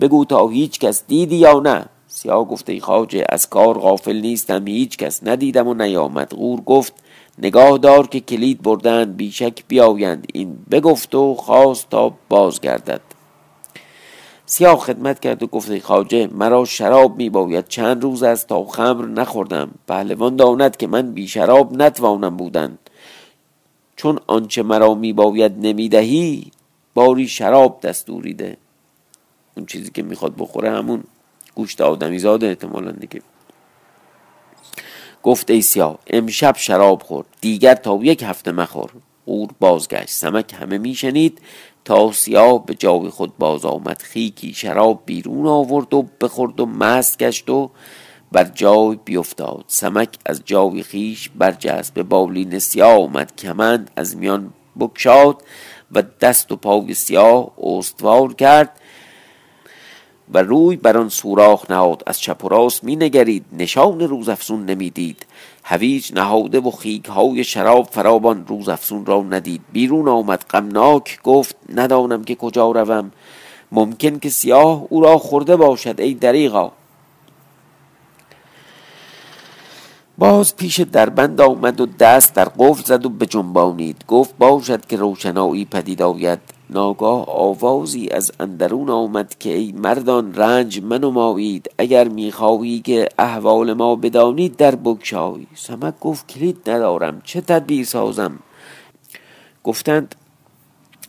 بگو 0.00 0.24
تا 0.24 0.48
هیچ 0.48 0.78
کس 0.78 1.02
دیدی 1.08 1.36
یا 1.36 1.60
نه؟ 1.60 1.86
سیاه 2.22 2.48
گفته 2.48 2.72
ای 2.72 3.24
از 3.28 3.48
کار 3.48 3.78
غافل 3.78 4.16
نیستم 4.16 4.66
هیچ 4.66 4.96
کس 4.96 5.20
ندیدم 5.26 5.68
و 5.68 5.74
نیامد. 5.74 6.30
غور 6.30 6.60
گفت 6.60 6.92
نگاه 7.38 7.78
دار 7.78 8.06
که 8.06 8.20
کلید 8.20 8.62
بردن 8.62 9.12
بیشک 9.12 9.64
بیایند. 9.68 10.26
این 10.34 10.58
بگفت 10.70 11.14
و 11.14 11.34
خواست 11.34 11.90
تا 11.90 12.14
بازگردد. 12.28 13.00
سیاه 14.46 14.78
خدمت 14.78 15.20
کرد 15.20 15.42
و 15.42 15.46
گفت 15.46 15.70
ای 15.70 16.26
مرا 16.26 16.64
شراب 16.64 17.16
می 17.16 17.30
باید 17.30 17.68
چند 17.68 18.02
روز 18.02 18.22
است 18.22 18.46
تا 18.46 18.64
خمر 18.64 19.06
نخوردم. 19.06 19.70
پهلوان 19.88 20.36
داند 20.36 20.76
که 20.76 20.86
من 20.86 21.12
بی 21.12 21.28
شراب 21.28 21.82
نتوانم 21.82 22.36
بودن. 22.36 22.78
چون 23.96 24.18
آنچه 24.26 24.62
مرا 24.62 24.94
می 24.94 25.12
باید 25.12 25.52
نمی‌دهی 25.66 26.50
باری 26.94 27.28
شراب 27.28 27.80
دستوری 27.80 28.34
ده 28.34 28.56
اون 29.56 29.66
چیزی 29.66 29.90
که 29.90 30.02
می‌خواد 30.02 30.34
بخوره 30.38 30.70
همون. 30.70 31.04
گوشت 31.54 31.80
آدمی 31.80 32.18
زاده 32.18 32.46
احتمالا 32.46 32.90
دیگه. 32.92 33.22
گفت 35.22 35.50
ای 35.50 35.62
سیاه 35.62 35.98
امشب 36.06 36.56
شراب 36.56 37.02
خورد 37.02 37.26
دیگر 37.40 37.74
تا 37.74 37.98
یک 38.02 38.22
هفته 38.22 38.52
مخور. 38.52 38.90
قور 39.26 39.48
بازگشت 39.60 40.10
سمک 40.10 40.54
همه 40.60 40.78
میشنید 40.78 41.38
تا 41.84 42.12
سیاه 42.12 42.66
به 42.66 42.74
جای 42.74 43.08
خود 43.08 43.38
باز 43.38 43.64
آمد. 43.64 44.02
خیکی 44.02 44.54
شراب 44.54 45.02
بیرون 45.06 45.46
آورد 45.46 45.94
و 45.94 46.06
بخورد 46.20 46.60
و 46.60 46.66
مست 46.66 47.18
گشت 47.18 47.50
و 47.50 47.70
بر 48.32 48.44
جای 48.44 48.98
بیفتاد. 49.04 49.64
سمک 49.66 50.08
از 50.26 50.42
جای 50.44 50.82
خیش 50.82 51.28
برجست 51.28 51.94
به 51.94 52.02
بالین 52.02 52.58
سیاه 52.58 53.02
آمد. 53.02 53.36
کمند 53.36 53.90
از 53.96 54.16
میان 54.16 54.52
بکشاد 54.78 55.42
و 55.92 56.02
دست 56.20 56.52
و 56.52 56.56
پای 56.56 56.94
سیاه 56.94 57.52
استوار 57.58 58.34
کرد. 58.34 58.80
و 60.34 60.38
روی 60.38 60.76
بر 60.76 60.96
آن 60.96 61.08
سوراخ 61.08 61.70
نهاد. 61.70 62.02
از 62.06 62.20
چپ 62.20 62.44
و 62.44 62.48
راست 62.48 62.84
می 62.84 62.96
نگرید 62.96 63.44
نشان 63.52 64.00
روزافزون 64.00 64.64
نمی‌دید. 64.64 65.26
هویج 65.64 66.12
نهاده 66.14 66.60
و 66.60 66.70
خیک 66.70 67.04
های 67.04 67.44
شراب 67.44 67.88
فرابان 67.90 68.46
روزافزون 68.46 69.06
را 69.06 69.22
ندید. 69.22 69.60
بیرون 69.72 70.08
آمد. 70.08 70.44
غمناک 70.50 71.22
گفت 71.22 71.56
ندانم 71.74 72.24
که 72.24 72.34
کجا 72.34 72.70
روم. 72.70 73.12
ممکن 73.72 74.18
که 74.18 74.28
سیاه 74.28 74.86
او 74.88 75.00
را 75.00 75.18
خورده 75.18 75.56
باشد 75.56 76.00
ای 76.00 76.14
دریغا. 76.14 76.72
باز 80.18 80.56
پیش 80.56 80.80
دربند 80.80 81.40
آمد 81.40 81.80
و 81.80 81.86
دست 81.86 82.34
در 82.34 82.44
قفل 82.58 82.82
زد 82.84 83.06
و 83.06 83.08
به 83.08 83.26
جنبانید 83.26 84.04
گفت 84.08 84.38
باشد 84.38 84.86
که 84.86 84.96
روشنایی 84.96 85.64
پدید 85.64 86.02
آید. 86.02 86.38
ناگاه 86.74 87.28
آوازی 87.28 88.08
از 88.08 88.32
اندرون 88.40 88.90
آمد 88.90 89.34
که 89.38 89.54
ای 89.54 89.72
مردان 89.72 90.34
رنج 90.34 90.82
منمایید 90.82 91.70
اگر 91.78 92.08
می‌خواهی 92.08 92.80
که 92.80 93.08
احوال 93.18 93.72
ما 93.72 93.96
بدانید 93.96 94.56
در 94.56 94.74
بگشایی 94.74 95.46
سمک 95.54 95.94
گفت 96.00 96.28
کلید 96.28 96.70
ندارم 96.70 97.20
چه 97.24 97.40
تدبیر 97.40 97.84
سازم؟ 97.84 98.38
گفتند 99.64 100.14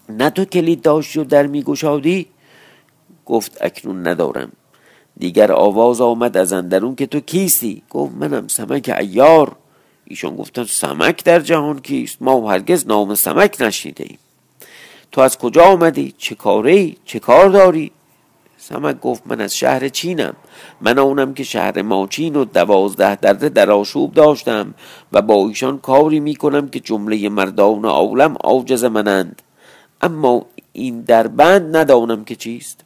نه 0.10 0.30
تو 0.30 0.46
کلید 0.46 0.82
داشتی 0.82 1.20
و 1.20 1.24
در 1.24 1.48
میگشادی؟ 1.48 2.28
گفت 3.26 3.58
اکنون 3.62 4.08
ندارم. 4.08 4.52
دیگر 5.18 5.52
آواز 5.52 6.02
آمد 6.02 6.38
از 6.38 6.54
اندرون 6.54 6.96
که 6.96 7.08
تو 7.08 7.20
کیستی؟ 7.20 7.82
گفت 7.90 8.14
منم 8.16 8.48
سمک 8.48 8.96
ایار 9.00 9.56
ایشان 10.06 10.36
گفتن 10.36 10.64
سمک 10.64 11.24
در 11.24 11.40
جهان 11.40 11.80
کیست؟ 11.80 12.22
ما 12.22 12.52
هرگز 12.52 12.88
نام 12.88 13.16
سمک 13.16 13.58
نشنیده 13.60 14.04
ایم 14.04 14.18
تو 15.14 15.22
از 15.22 15.38
کجا 15.38 15.64
آمدی؟ 15.64 16.14
چه 16.18 16.36
کاری 16.36 16.98
چه 17.06 17.20
کار 17.20 17.50
داری؟ 17.50 17.92
سمک 18.58 19.00
گفت 19.00 19.24
من 19.26 19.42
از 19.42 19.56
شهر 19.56 19.88
چینم. 19.88 20.34
من 20.82 21.00
آنم 21.00 21.34
که 21.34 21.44
شهر 21.44 21.82
ماچین 21.82 22.36
و 22.36 22.46
دوازده 22.46 23.16
درده 23.16 23.50
در 23.50 23.72
آشوب 23.72 24.14
داشتم 24.14 24.74
و 25.12 25.22
با 25.22 25.48
ایشان 25.48 25.78
کاری 25.78 26.20
می‌کنم 26.20 26.68
که 26.68 26.80
جمله 26.80 27.30
مردان 27.30 27.86
عالم 27.86 28.36
عاجز 28.44 28.84
منند. 28.84 29.42
اما 30.02 30.46
این 30.72 31.02
در 31.02 31.28
بند 31.28 31.78
ندانم 31.78 32.24
که 32.24 32.36
چیست. 32.36 32.80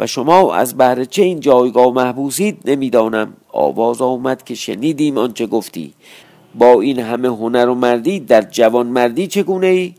و 0.00 0.06
شما 0.06 0.54
از 0.54 0.76
بهر 0.76 1.04
چه 1.04 1.22
این 1.22 1.40
جایگاه 1.40 1.92
محبوسید 1.92 2.58
نمی‌دانم. 2.64 3.32
آواز 3.52 4.02
آمد 4.02 4.44
که 4.44 4.54
شنیدیم 4.54 5.18
آنچه 5.18 5.46
گفتی. 5.46 5.94
با 6.54 6.80
این 6.80 6.98
همه 6.98 7.28
هنر 7.28 7.68
و 7.68 7.74
مردی 7.74 8.20
در 8.20 8.42
جوان 8.42 8.86
مردی 8.86 9.26
چگونه 9.26 9.66
ای؟ 9.66 9.94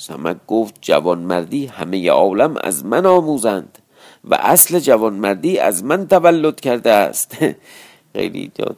سمک 0.00 0.36
گفت 0.46 0.74
جوان 0.80 1.18
مردی 1.18 1.66
همه 1.66 2.10
عالم 2.10 2.56
از 2.64 2.84
من 2.84 3.06
آموزند 3.06 3.78
و 4.24 4.34
اصل 4.34 4.78
جوان 4.78 5.14
مردی 5.14 5.58
از 5.58 5.84
من 5.84 6.08
تولد 6.08 6.60
کرده 6.60 6.90
است. 6.90 7.36
خیلی 8.14 8.50
جاد. 8.54 8.76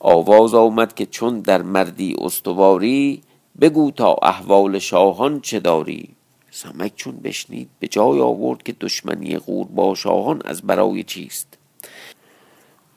آواز 0.00 0.54
آمد 0.54 0.94
که 0.94 1.06
چون 1.06 1.40
در 1.40 1.62
مردی 1.62 2.16
استواری 2.18 3.22
بگو 3.60 3.90
تا 3.90 4.16
احوال 4.22 4.78
شاهان 4.78 5.40
چه 5.40 5.60
داری. 5.60 6.08
سمک 6.50 6.92
چون 6.96 7.16
بشنید 7.16 7.68
به 7.78 7.88
جای 7.88 8.20
آورد 8.20 8.62
که 8.62 8.74
دشمنی 8.80 9.38
غور 9.38 9.66
با 9.66 9.94
شاهان 9.94 10.42
از 10.44 10.62
برای 10.62 11.02
چیست. 11.02 11.58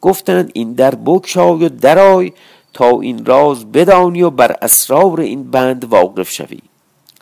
گفتند 0.01 0.51
این 0.53 0.73
در 0.73 0.95
بکشای 0.95 1.65
و 1.65 1.69
درای 1.69 2.33
تا 2.73 2.99
این 3.01 3.25
راز 3.25 3.71
بدانی 3.71 4.21
و 4.21 4.29
بر 4.29 4.55
اسرار 4.61 5.19
این 5.19 5.51
بند 5.51 5.85
واقف 5.85 6.29
شوی. 6.29 6.59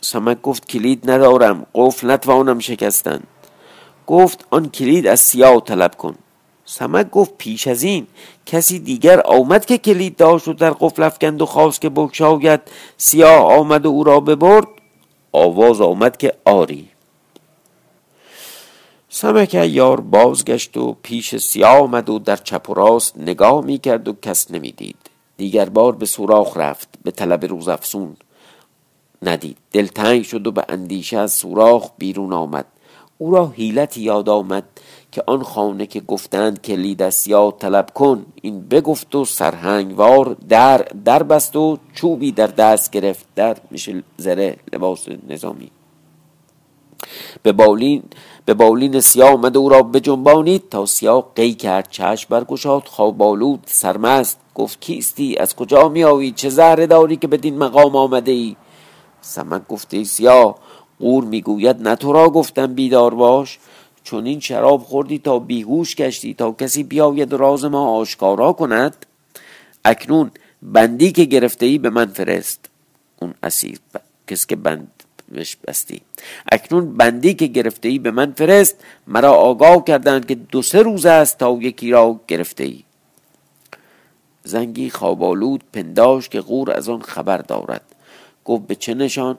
سمک 0.02 0.42
گفت 0.42 0.68
کلید 0.68 1.12
ندارم. 1.12 1.66
قفل 1.76 2.12
نتوانم 2.12 2.60
شکستن. 2.60 3.24
گفت 4.08 4.46
آن 4.50 4.70
کلید 4.70 5.08
از 5.08 5.20
سیاه 5.20 5.62
طلب 5.62 5.96
کن. 5.96 6.16
سمک 6.66 7.10
گفت 7.10 7.38
پیش 7.38 7.68
از 7.68 7.84
این 7.84 8.08
کسی 8.46 8.80
دیگر 8.80 9.22
آمد 9.26 9.66
که 9.66 9.78
کلید 9.78 10.16
داشت 10.16 10.48
و 10.48 10.54
در 10.54 10.72
قفل 10.72 11.04
افکند 11.04 11.42
و 11.42 11.46
خواست 11.46 11.82
که 11.82 11.90
بکشاید 11.90 12.62
سیاه 12.98 13.54
آمد 13.54 13.86
و 13.86 13.90
او 13.90 14.04
را 14.04 14.20
ببرد. 14.20 14.68
آواز 15.32 15.82
آمد 15.82 16.18
که 16.18 16.34
آری. 16.46 16.88
سمک 19.10 19.54
یار 19.54 20.02
بازگشت 20.02 20.78
و 20.78 20.96
پیش 21.04 21.36
سیاه 21.36 21.78
آمد 21.78 22.10
و 22.10 22.20
در 22.20 22.36
چپ 22.36 22.70
و 22.70 22.74
راست 22.74 23.18
نگاه 23.18 23.66
می 23.66 23.78
کرد 23.78 24.08
و 24.08 24.14
کس 24.22 24.52
نمی‌دید. 24.52 24.98
دیگر 25.38 25.70
بار 25.70 25.96
به 25.96 26.06
سوراخ 26.06 26.58
رفت 26.58 26.90
به 27.04 27.12
طلب 27.12 27.46
روزافسون 27.46 28.16
ندید. 29.24 29.58
دلتنگ 29.72 30.24
شد 30.24 30.48
و 30.48 30.52
به 30.52 30.66
اندیشه 30.70 31.18
از 31.18 31.32
سوراخ 31.32 31.90
بیرون 31.98 32.34
آمد. 32.34 32.66
او 33.18 33.32
را 33.32 33.48
حیلت 33.48 33.98
یاد 33.98 34.30
آمد 34.30 34.64
که 35.12 35.24
آن 35.28 35.44
خانه 35.44 35.86
که 35.86 36.00
گفتند 36.00 36.62
کلید 36.62 37.02
از 37.02 37.28
یا 37.28 37.52
طلب 37.60 37.90
کن 37.94 38.26
این 38.42 38.62
بگفت 38.62 39.16
و 39.16 39.26
سرهنگوار 39.26 40.36
در 40.50 40.78
در 40.78 41.24
بست 41.24 41.56
و 41.56 41.78
چوبی 41.94 42.32
در 42.32 42.48
دست 42.48 42.92
گرفت. 42.92 43.26
در 43.36 43.58
میشه 43.72 44.04
زره 44.18 44.58
لباس 44.74 45.08
نظامی. 45.30 45.72
به 47.44 47.52
بالین 47.52 48.04
به 48.46 48.54
بالین 48.54 49.00
سیاه 49.00 49.34
آمد 49.34 49.58
او 49.58 49.70
را 49.70 49.84
بجنبانید 49.84 50.70
تا 50.70 50.86
سیاه 50.86 51.32
قی 51.36 51.54
کرد. 51.54 51.88
چشم 51.90 52.28
برگشاد 52.30 52.84
خوابالود 52.86 53.60
سرمست. 53.66 54.40
گفت 54.56 54.82
کیستی؟ 54.82 55.38
از 55.38 55.56
کجا 55.56 55.90
میآیی؟ 55.90 56.32
چه 56.32 56.50
زهره 56.50 56.88
داری 56.88 57.18
که 57.18 57.28
بدین 57.28 57.58
مقام 57.58 57.96
آمده 57.96 58.32
ای؟ 58.32 58.56
سمک 59.22 59.68
گفته 59.68 60.04
سیاه 60.04 60.60
قور 61.00 61.24
می‌گوید 61.24 61.82
نه 61.82 61.96
تو 61.96 62.14
را 62.14 62.30
گفتم 62.30 62.74
بیدار 62.74 63.14
باش. 63.14 63.60
چون 64.04 64.26
این 64.26 64.40
شراب 64.40 64.82
خوردی 64.82 65.20
تا 65.20 65.40
بیهوش 65.40 65.96
گشتی 65.96 66.34
تا 66.34 66.52
کسی 66.52 66.84
بیاید 66.84 67.34
راز 67.34 67.66
ما 67.66 67.90
آشکارا 67.90 68.54
کند. 68.54 69.06
اکنون 69.86 70.32
بندی 70.62 71.12
که 71.12 71.26
گرفته 71.26 71.66
ای 71.66 71.78
به 71.78 71.90
من 71.90 72.06
فرست. 72.06 72.66
اون 73.20 73.34
اسیر 73.44 73.80
ب... 73.94 73.98
کسی 74.28 74.46
که 74.48 74.56
بند 74.56 74.92
بستی. 75.68 76.02
اکنون 76.52 76.98
بندی 76.98 77.34
که 77.34 77.48
گرفته 77.48 77.90
ای 77.90 78.00
به 78.00 78.12
من 78.12 78.32
فرست 78.32 78.76
مرا 79.08 79.32
آگاه 79.32 79.84
کردند 79.84 80.28
که 80.28 80.36
دو 80.36 80.62
سه 80.62 80.82
روز 80.82 81.06
است 81.06 81.38
تا 81.38 81.58
یکی 81.62 81.92
را 81.92 82.20
گرفته 82.28 82.64
ای. 82.64 82.84
زنگی 84.44 84.90
خوابالود 84.90 85.64
پنداش 85.74 86.30
که 86.30 86.42
غور 86.42 86.72
از 86.72 86.90
آن 86.90 87.02
خبر 87.02 87.38
دارد. 87.38 87.82
گفت 88.46 88.68
به 88.68 88.76
چه 88.76 88.94
نشان؟ 88.94 89.38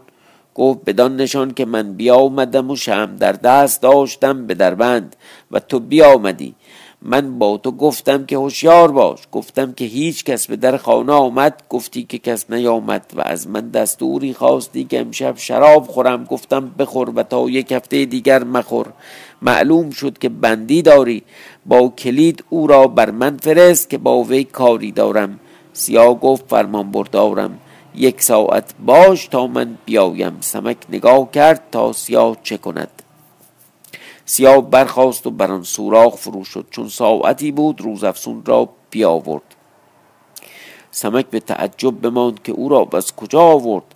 گفت 0.54 0.80
بدان 0.86 1.16
نشان 1.16 1.54
که 1.54 1.64
من 1.64 1.92
بیامدم 1.92 2.70
و 2.70 2.76
شم 2.76 3.16
در 3.16 3.32
دست 3.32 3.82
داشتم 3.82 4.46
به 4.46 4.54
دربند 4.54 5.16
و 5.50 5.60
تو 5.60 5.80
بیامدی. 5.80 6.54
من 7.02 7.38
با 7.38 7.56
تو 7.56 7.70
گفتم 7.70 8.26
که 8.26 8.36
هوشیار 8.36 8.92
باش. 8.92 9.18
گفتم 9.32 9.72
که 9.72 9.84
هیچ 9.84 10.24
کس 10.24 10.46
به 10.46 10.56
در 10.56 10.76
خانه 10.76 11.12
آمد. 11.12 11.62
گفتی 11.68 12.02
که 12.02 12.18
کس 12.18 12.50
نیامد 12.50 13.06
و 13.16 13.20
از 13.20 13.48
من 13.48 13.68
دستوری 13.68 14.34
خواستی 14.34 14.84
که 14.84 15.00
امشب 15.00 15.36
شراب 15.36 15.86
خورم. 15.86 16.24
گفتم 16.24 16.70
بخور 16.78 17.10
و 17.10 17.22
تا 17.22 17.48
یک 17.48 17.72
هفته 17.72 18.04
دیگر 18.04 18.44
مخور. 18.44 18.86
معلوم 19.42 19.90
شد 19.90 20.18
که 20.18 20.28
بندی 20.28 20.82
داری. 20.82 21.22
با 21.66 21.88
کلید 21.88 22.44
او 22.50 22.66
را 22.66 22.86
بر 22.86 23.10
من 23.10 23.36
فرست 23.36 23.90
که 23.90 23.98
با 23.98 24.22
وی 24.22 24.44
کاری 24.44 24.92
دارم. 24.92 25.40
سیاه 25.72 26.20
گفت 26.20 26.44
فرمان 26.48 26.90
بردارم. 26.90 27.58
یک 27.94 28.22
ساعت 28.22 28.74
باش 28.86 29.26
تا 29.26 29.46
من 29.46 29.78
بیایم. 29.84 30.36
سمک 30.40 30.76
نگاه 30.88 31.30
کرد 31.30 31.62
تا 31.72 31.92
سیاه 31.92 32.36
چه 32.42 32.56
کند. 32.56 33.02
سیاه 34.24 34.70
برخواست 34.70 35.26
و 35.26 35.30
بر 35.30 35.50
آن 35.50 35.62
سوراخ 35.62 36.16
فرو 36.16 36.44
شد. 36.44 36.66
چون 36.70 36.88
ساعتی 36.88 37.52
بود 37.52 37.80
روزافسون 37.80 38.42
را 38.46 38.68
بیاورد. 38.90 39.54
سمک 40.90 41.26
به 41.26 41.40
تعجب 41.40 42.00
بماند 42.00 42.42
که 42.42 42.52
او 42.52 42.68
را 42.68 42.88
از 42.92 43.16
کجا 43.16 43.40
آورد. 43.40 43.94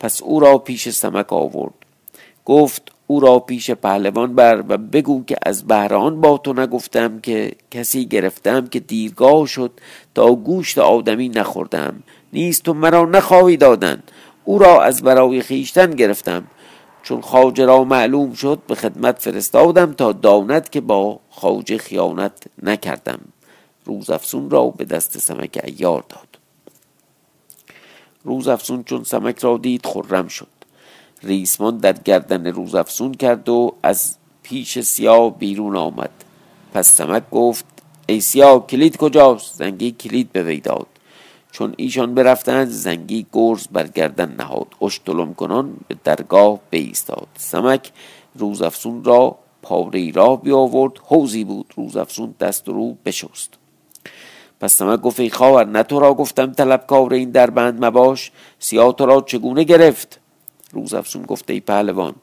پس 0.00 0.22
او 0.22 0.40
را 0.40 0.58
پیش 0.58 0.88
سمک 0.88 1.32
آورد. 1.32 1.74
گفت 2.44 2.92
او 3.06 3.20
را 3.20 3.38
پیش 3.38 3.70
پهلوان 3.70 4.34
بر 4.34 4.64
و 4.68 4.78
بگو 4.78 5.24
که 5.24 5.36
از 5.42 5.66
بهران 5.66 6.20
با 6.20 6.38
تو 6.38 6.52
نگفتم 6.52 7.20
که 7.20 7.52
کسی 7.70 8.06
گرفتم 8.06 8.66
که 8.66 8.80
دیرگاه 8.80 9.46
شد 9.46 9.70
تا 10.14 10.34
گوشت 10.34 10.78
آدمی 10.78 11.28
نخوردم. 11.28 12.02
نیست 12.32 12.62
تو 12.62 12.74
مرا 12.74 13.04
نخواهی 13.04 13.56
دادن. 13.56 14.02
او 14.44 14.58
را 14.58 14.82
از 14.82 15.02
برای 15.02 15.42
خیشتن 15.42 15.90
گرفتم. 15.90 16.44
چون 17.02 17.20
خواجه 17.20 17.64
را 17.64 17.84
معلوم 17.84 18.32
شد 18.32 18.58
به 18.66 18.74
خدمت 18.74 19.22
فرستادم 19.22 19.92
تا 19.92 20.12
داند 20.12 20.70
که 20.70 20.80
با 20.80 21.20
خواجه 21.30 21.78
خیانت 21.78 22.44
نکردم. 22.62 23.20
روز 23.84 24.10
افسون 24.10 24.50
را 24.50 24.66
به 24.66 24.84
دست 24.84 25.18
سمک 25.18 25.60
ایار 25.64 26.04
داد. 26.08 26.28
روز 28.24 28.48
افسون 28.48 28.84
چون 28.84 29.04
سمک 29.04 29.38
را 29.38 29.56
دید 29.56 29.86
خرم 29.86 30.28
شد. 30.28 30.46
ریسمان 31.22 31.76
در 31.76 31.92
گردن 31.92 32.46
روز 32.46 32.74
افسون 32.74 33.14
کرد 33.14 33.48
و 33.48 33.74
از 33.82 34.16
پیش 34.42 34.80
سیاه 34.80 35.38
بیرون 35.38 35.76
آمد. 35.76 36.10
پس 36.74 36.90
سمک 36.90 37.30
گفت 37.30 37.64
ای 38.06 38.20
سیاه 38.20 38.66
کلید 38.66 38.96
کجاست؟ 38.96 39.56
زنگی 39.58 39.90
کلید 39.90 40.32
به 40.32 40.42
وی 40.42 40.60
داد. 40.60 40.86
چون 41.52 41.74
ایشان 41.76 42.14
برفتند 42.14 42.68
زنگی 42.68 43.26
گرز 43.32 43.66
بر 43.66 43.86
گردن 43.86 44.34
نهاد. 44.38 44.66
اشتلم 44.82 45.34
کنان 45.34 45.76
به 45.88 45.96
درگاه 46.04 46.60
بیستاد 46.70 47.28
سمک 47.36 47.92
روزافسون 48.34 49.04
را 49.04 49.38
پاره 49.62 50.12
را 50.12 50.36
بیاورد. 50.36 50.92
حوزی 51.06 51.44
بود. 51.44 51.74
روزافسون 51.76 52.34
دست 52.40 52.68
رو 52.68 52.96
بشست. 53.04 53.54
پس 54.60 54.72
سمک 54.74 55.00
گفت 55.00 55.20
ای 55.20 55.30
خواهر 55.30 55.64
نه 55.64 55.82
تو 55.82 56.00
را 56.00 56.14
گفتم 56.14 56.52
طلبکار 56.52 57.14
این 57.14 57.30
دربند 57.30 57.84
مباش. 57.84 58.32
سیاه 58.58 58.92
تو 58.92 59.06
را 59.06 59.20
چگونه 59.20 59.64
گرفت؟ 59.64 60.20
روزافسون 60.72 61.22
گفت 61.22 61.50
ای 61.50 61.60
پهلوان 61.60 62.14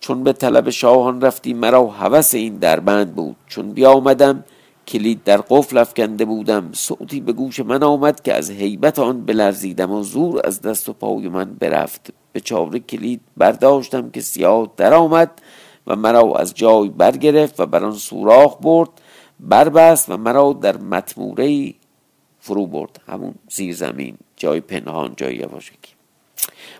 چون 0.00 0.24
به 0.24 0.32
طلب 0.32 0.70
شاهان 0.70 1.20
رفتی 1.20 1.54
مرا 1.54 1.86
هوس 1.86 2.34
این 2.34 2.56
دربند 2.56 3.14
بود. 3.14 3.36
چون 3.46 3.72
بیامدم 3.72 4.44
کلید 4.88 5.24
در 5.24 5.36
قفل 5.36 5.78
افکنده 5.78 6.24
بودم. 6.24 6.72
صوتی 6.72 7.20
به 7.20 7.32
گوش 7.32 7.60
من 7.60 7.82
آمد 7.82 8.22
که 8.22 8.34
از 8.34 8.50
حیبت 8.50 8.98
آن 8.98 9.24
بلرزیدم 9.24 9.90
و 9.90 10.02
زور 10.02 10.40
از 10.44 10.60
دست 10.60 10.88
و 10.88 10.92
پای 10.92 11.28
من 11.28 11.54
برفت. 11.60 12.10
به 12.32 12.40
چاره 12.40 12.78
کلید 12.78 13.20
برداشتم 13.36 14.10
که 14.10 14.20
سیاه 14.20 14.70
در 14.76 14.94
آمد 14.94 15.30
و 15.86 15.96
مرا 15.96 16.32
از 16.34 16.54
جای 16.54 16.88
برگرفت 16.88 17.60
و 17.60 17.66
بر 17.66 17.84
آن 17.84 17.92
سوراخ 17.92 18.56
برد 18.60 18.90
بربست 19.40 20.10
و 20.10 20.16
مرا 20.16 20.52
در 20.52 20.76
مطموره 20.76 21.74
فرو 22.40 22.66
برد. 22.66 23.00
همون 23.06 23.34
زیر 23.48 23.74
زمین 23.74 24.16
جای 24.36 24.60
پنهان 24.60 25.14
جای 25.16 25.34
یواشکی. 25.34 25.94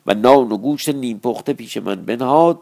و 0.07 0.15
نان 0.15 0.53
و 0.53 0.57
گوشت 0.57 0.89
نیم 0.89 1.19
پخته 1.19 1.53
پیش 1.53 1.77
من 1.77 1.95
بنهاد. 1.95 2.59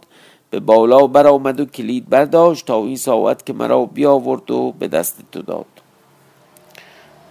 به 0.52 0.60
بالا 0.60 1.06
برآمد 1.06 1.60
و 1.60 1.64
کلید 1.64 2.08
برداشت 2.08 2.66
تا 2.66 2.84
این 2.84 2.96
ساعت 2.96 3.46
که 3.46 3.52
مرا 3.52 3.84
بیاورد 3.84 4.50
و 4.50 4.72
به 4.78 4.88
دست 4.88 5.18
تو 5.32 5.42
داد. 5.42 5.66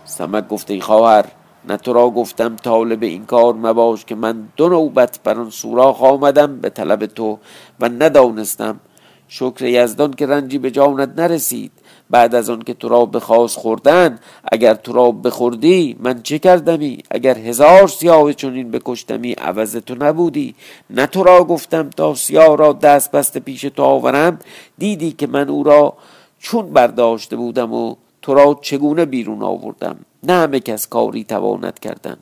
سمک 0.05 0.47
گفته 0.47 0.79
خواهر 0.79 1.25
نه 1.67 1.77
تو 1.77 1.93
را 1.93 2.09
گفتم 2.09 2.55
طالب 2.55 3.03
این 3.03 3.25
کار 3.25 3.53
مباش 3.53 4.05
که 4.05 4.15
من 4.15 4.47
دو 4.57 4.69
نوبت 4.69 5.19
بر 5.23 5.39
آن 5.39 5.49
سوراخ 5.49 6.03
آمدم 6.03 6.57
به 6.57 6.69
طلب 6.69 7.05
تو 7.05 7.37
و 7.79 7.89
ندانستم. 7.89 8.79
شکر 9.27 9.65
یزدان 9.65 10.13
که 10.13 10.27
رنجی 10.27 10.57
به 10.57 10.71
جانت 10.71 11.19
نرسید. 11.19 11.71
بعد 12.11 12.35
از 12.35 12.49
آن 12.49 12.61
که 12.61 12.73
تو 12.73 12.89
را 12.89 13.05
بخواست 13.05 13.57
خوردن 13.57 14.19
اگر 14.51 14.73
تو 14.73 14.93
را 14.93 15.11
بخوردی 15.11 15.95
من 15.99 16.21
چه 16.21 16.39
کردمی؟ 16.39 17.03
اگر 17.11 17.37
هزار 17.37 17.87
سیاه 17.87 18.33
چنین 18.33 18.71
بکشتمی 18.71 19.33
عوض 19.33 19.75
تو 19.75 19.95
نبودی. 19.95 20.55
نه 20.89 21.05
تو 21.05 21.23
را 21.23 21.43
گفتم 21.43 21.89
تا 21.89 22.15
سیاه 22.15 22.57
را 22.57 22.73
دست 22.73 23.11
بسته 23.11 23.39
پیش 23.39 23.61
تو 23.61 23.83
آورم. 23.83 24.39
دیدی 24.77 25.11
که 25.11 25.27
من 25.27 25.49
او 25.49 25.63
را 25.63 25.93
چون 26.39 26.73
برداشته 26.73 27.35
بودم 27.35 27.73
و 27.73 27.95
تو 28.21 28.33
را 28.33 28.59
چگونه 28.61 29.05
بیرون 29.05 29.43
آوردم؟ 29.43 29.95
نه 30.23 30.33
همه 30.33 30.59
کس 30.59 30.87
کاری 30.87 31.23
تواند 31.23 31.79
کردن. 31.79 32.17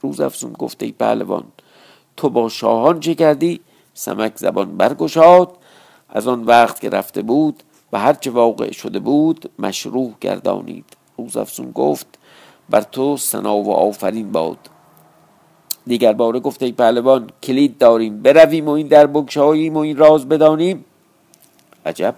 روز 0.00 0.20
افزون 0.20 0.52
گفته 0.52 0.86
ای 0.86 0.92
پهلوان 0.92 1.44
تو 2.16 2.30
با 2.30 2.48
شاهان 2.48 3.00
چه 3.00 3.14
کردی؟ 3.14 3.60
سمک 3.94 4.32
زبان 4.36 4.76
برگشاد. 4.76 5.50
از 6.08 6.28
آن 6.28 6.44
وقت 6.44 6.80
که 6.80 6.90
رفته 6.90 7.22
بود 7.22 7.62
و 7.92 7.98
هرچه 7.98 8.30
واقع 8.30 8.72
شده 8.72 8.98
بود 8.98 9.50
مشروع 9.58 10.14
گردانید. 10.20 10.84
روز 11.18 11.36
افزون 11.36 11.72
گفت 11.72 12.06
بر 12.70 12.82
تو 12.82 13.16
سنا 13.16 13.56
و 13.56 13.72
آفرین 13.72 14.32
باد. 14.32 14.58
دیگر 15.86 16.12
باره 16.12 16.40
گفته 16.40 16.66
ای 16.66 16.72
پهلوان 16.72 17.30
کلید 17.42 17.78
داریم. 17.78 18.22
برویم 18.22 18.68
و 18.68 18.70
این 18.70 18.86
در 18.86 19.06
بگشاییم 19.06 19.74
و 19.74 19.78
این 19.78 19.96
راز 19.96 20.28
بدانیم. 20.28 20.84
عجب 21.86 22.14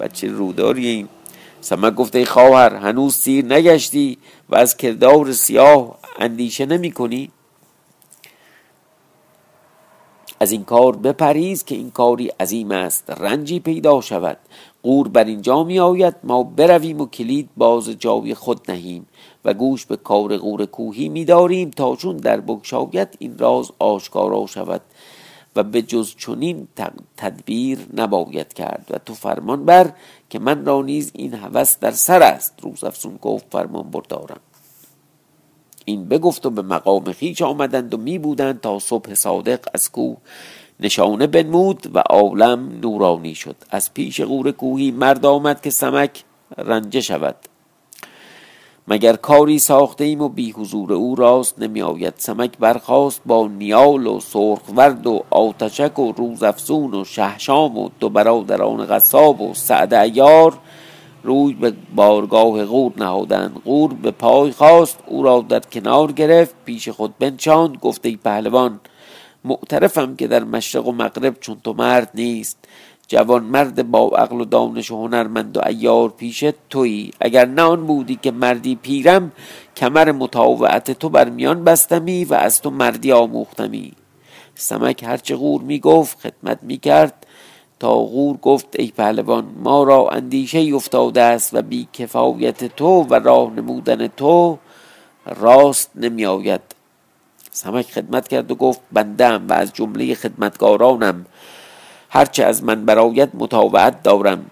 بچه 0.00 0.28
روداریم 0.28 1.08
سمک 1.60 1.94
گفته 1.94 2.18
ای 2.18 2.24
خواهر 2.24 2.74
هنوز 2.74 3.14
سیر 3.14 3.44
نگشتی 3.44 4.18
و 4.48 4.56
از 4.56 4.76
کردار 4.76 5.32
سیاه 5.32 5.98
اندیشه 6.18 6.66
نمی 6.66 6.92
کنی. 6.92 7.30
از 10.40 10.52
این 10.52 10.64
کار 10.64 10.96
بپریز 10.96 11.64
که 11.64 11.74
این 11.74 11.90
کاری 11.90 12.28
عظیم 12.28 12.70
است. 12.70 13.10
رنجی 13.10 13.60
پیدا 13.60 14.00
شود 14.00 14.36
قور 14.86 15.08
بر 15.08 15.24
اینجا 15.24 15.64
می 15.64 15.78
آید 15.78 16.14
ما 16.24 16.42
برویم 16.42 17.00
و 17.00 17.06
کلید 17.06 17.48
باز 17.56 17.88
جای 17.88 18.34
خود 18.34 18.70
نهیم 18.70 19.06
و 19.44 19.54
گوش 19.54 19.86
به 19.86 19.96
کار 19.96 20.36
قور 20.36 20.66
کوهی 20.66 21.08
می 21.08 21.24
داریم 21.24 21.70
تا 21.70 21.96
چون 21.96 22.16
در 22.16 22.40
بگشاید 22.40 23.08
این 23.18 23.38
راز 23.38 23.70
آشکارا 23.78 24.46
شود 24.46 24.80
و 25.56 25.62
به 25.62 25.82
جز 25.82 26.14
چنین 26.16 26.68
تدبیر 27.16 27.78
نباید 27.94 28.52
کرد. 28.52 28.86
و 28.90 28.98
تو 28.98 29.14
فرمان 29.14 29.64
بر 29.64 29.92
که 30.30 30.38
من 30.38 30.66
را 30.66 30.82
نیز 30.82 31.10
این 31.14 31.34
هوس 31.34 31.78
در 31.78 31.90
سر 31.90 32.22
است. 32.22 32.54
روز 32.62 32.84
افسون 32.84 33.18
گفت 33.22 33.46
فرمان 33.50 33.90
بردارم. 33.90 34.40
این 35.84 36.08
بگفت 36.08 36.46
و 36.46 36.50
به 36.50 36.62
مقام 36.62 37.12
خیش 37.12 37.42
آمدند 37.42 37.94
و 37.94 37.96
می 37.96 38.18
بودند 38.18 38.60
تا 38.60 38.78
صبح 38.78 39.14
صادق 39.14 39.60
از 39.74 39.92
کوه 39.92 40.16
نشانه 40.80 41.26
بنمود 41.26 41.90
و 41.94 41.98
عالم 41.98 42.80
نورانی 42.82 43.34
شد. 43.34 43.56
از 43.70 43.94
پیش 43.94 44.20
غور 44.20 44.50
کوهی 44.50 44.90
مرد 44.90 45.26
آمد 45.26 45.60
که 45.60 45.70
سمک 45.70 46.24
رنجه 46.58 47.00
شود. 47.00 47.36
مگر 48.88 49.16
کاری 49.16 49.58
ساخته 49.58 50.04
ایم 50.04 50.20
و 50.20 50.28
بی 50.28 50.50
حضور 50.50 50.92
او 50.92 51.14
راست 51.14 51.58
نمی 51.58 51.82
آید. 51.82 52.14
سمک 52.16 52.58
برخاست 52.58 53.20
با 53.26 53.46
نیال 53.46 54.06
و 54.06 54.20
سرخورد 54.20 55.06
و 55.06 55.22
آتشک 55.30 55.98
و 55.98 56.12
روزافزون 56.12 56.94
و 56.94 57.04
شهشام 57.04 57.78
و 57.78 57.88
دو 58.00 58.08
برادران 58.08 58.86
قصاب 58.86 59.40
و 59.40 59.54
سعد 59.54 59.94
ایار 59.94 60.58
روی 61.22 61.54
به 61.54 61.72
بارگاه 61.94 62.64
غور 62.64 62.92
نهادند. 62.96 63.62
غور 63.64 63.94
به 63.94 64.10
پای 64.10 64.52
خواست 64.52 64.98
او 65.06 65.22
را 65.22 65.44
در 65.48 65.60
کنار 65.60 66.12
گرفت 66.12 66.54
پیش 66.64 66.88
خود 66.88 67.18
بنشاند 67.18 67.76
گفته 67.76 68.08
ای 68.08 68.16
پهلوان 68.16 68.80
معترفم 69.46 70.16
که 70.16 70.26
در 70.26 70.44
مشرق 70.44 70.86
و 70.86 70.92
مغرب 70.92 71.36
چون 71.40 71.56
تو 71.64 71.72
مرد 71.72 72.10
نیست. 72.14 72.58
جوان 73.08 73.44
مرد 73.44 73.90
با 73.90 74.08
عقل 74.08 74.40
و 74.40 74.44
دانش 74.44 74.90
و 74.90 74.96
هنرمند 74.96 75.56
و 75.56 75.60
ایار 75.66 76.08
پیش 76.08 76.44
تویی. 76.70 77.10
اگر 77.20 77.46
نه 77.46 77.62
آن 77.62 77.86
بودی 77.86 78.18
که 78.22 78.30
مردی 78.30 78.74
پیرم 78.74 79.32
کمر 79.76 80.12
مطاوعت 80.12 80.90
تو 80.90 81.08
بر 81.08 81.28
میان 81.28 81.64
بستمی 81.64 82.24
و 82.24 82.34
از 82.34 82.62
تو 82.62 82.70
مردی 82.70 83.12
آموختمی. 83.12 83.92
سمک 84.54 85.02
هرچه 85.02 85.36
غور 85.36 85.62
می 85.62 85.78
گفت 85.78 86.20
خدمت 86.20 86.58
می 86.62 86.78
کرد 86.78 87.26
تا 87.80 87.94
غور 87.94 88.36
گفت 88.36 88.66
ای 88.78 88.88
پهلوان 88.96 89.46
ما 89.62 89.82
را 89.82 90.08
اندیشه 90.08 90.70
افتاده 90.74 91.22
است 91.22 91.54
و 91.54 91.62
بی 91.62 91.88
کفایت 91.92 92.64
تو 92.64 93.02
و 93.02 93.14
راه 93.14 93.52
نمودن 93.52 94.06
تو 94.06 94.58
راست 95.26 95.90
نمی 95.94 96.26
آید 96.26 96.75
سمک 97.56 97.86
خدمت 97.92 98.28
کرد 98.28 98.50
و 98.50 98.54
گفت 98.54 98.80
بندم 98.92 99.46
و 99.48 99.52
از 99.52 99.72
جمله 99.72 100.14
خدمتگارانم 100.14 101.26
هرچه 102.08 102.44
از 102.44 102.64
من 102.64 102.84
برایت 102.84 103.28
مطاوعت 103.34 104.02
دارم. 104.02 104.50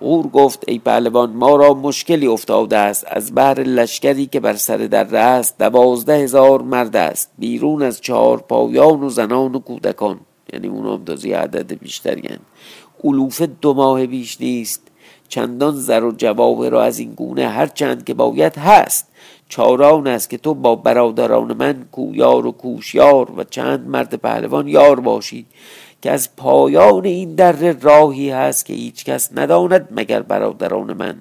غور 0.00 0.26
گفت 0.26 0.64
ای 0.68 0.78
پهلوان 0.78 1.30
ما 1.30 1.56
را 1.56 1.74
مشکلی 1.74 2.26
افتاده 2.26 2.76
است. 2.76 3.04
از 3.08 3.34
بحر 3.34 3.60
لشکری 3.60 4.26
که 4.26 4.40
بر 4.40 4.54
سر 4.54 4.76
در 4.76 5.16
است 5.16 5.58
دوازده 5.58 6.16
هزار 6.16 6.62
مرد 6.62 6.96
است. 6.96 7.30
بیرون 7.38 7.82
از 7.82 8.00
چهار 8.00 8.38
پایان 8.38 9.02
و 9.02 9.08
زنان 9.08 9.54
و 9.54 9.58
کودکان. 9.58 10.20
یعنی 10.52 10.68
اونام 10.68 11.04
تازی 11.04 11.32
عدد 11.32 11.78
بیشتری 11.78 12.28
هن. 12.28 12.40
علوف 13.04 13.42
دو 13.42 13.74
ماه 13.74 14.06
بیش 14.06 14.40
نیست. 14.40 14.82
چندان 15.28 15.74
زر 15.74 16.04
و 16.04 16.12
جواهر 16.12 16.70
را 16.70 16.82
از 16.82 16.98
این 16.98 17.12
گونه 17.14 17.48
هر 17.48 17.66
چند 17.66 18.04
که 18.04 18.14
باید 18.14 18.58
هست. 18.58 19.11
چاران 19.52 20.06
است 20.06 20.30
که 20.30 20.38
تو 20.38 20.54
با 20.54 20.76
برادران 20.76 21.52
من 21.52 21.84
کویار 21.92 22.46
و 22.46 22.52
کوشیار 22.52 23.30
و 23.36 23.44
چند 23.44 23.88
مرد 23.88 24.14
پهلوان 24.14 24.68
یار 24.68 25.00
باشی 25.00 25.46
که 26.02 26.10
از 26.10 26.36
پایان 26.36 27.04
این 27.04 27.34
در 27.34 27.72
راهی 27.72 28.30
هست 28.30 28.66
که 28.66 28.72
هیچ 28.72 29.04
کس 29.04 29.30
نداند 29.36 29.88
مگر 29.90 30.22
برادران 30.22 30.92
من. 30.92 31.20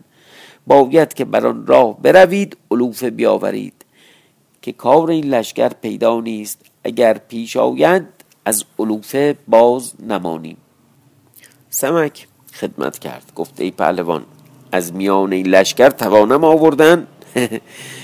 باید 0.68 1.14
که 1.14 1.26
بر 1.26 1.48
آن 1.48 1.68
راه 1.68 2.02
بروید 2.02 2.58
علوف 2.72 3.04
بیاورید. 3.04 3.86
که 4.62 4.72
کار 4.72 5.10
این 5.10 5.26
لشکر 5.26 5.70
پیدا 5.70 6.22
نیست. 6.22 6.66
اگر 6.84 7.18
پیش 7.18 7.58
آیند 7.58 8.24
از 8.46 8.66
علوفه 8.80 9.38
باز 9.48 9.94
نمانیم. 10.08 10.58
سمک. 11.70 12.28
خدمت 12.54 13.00
کرد 13.00 13.32
گفت 13.36 13.62
ای 13.62 13.72
پهلوان 13.72 14.26
از 14.72 14.94
میان 14.94 15.34
این 15.34 15.48
لشکر 15.48 15.90
توانم 15.90 16.44
آوردن؟ 16.44 17.08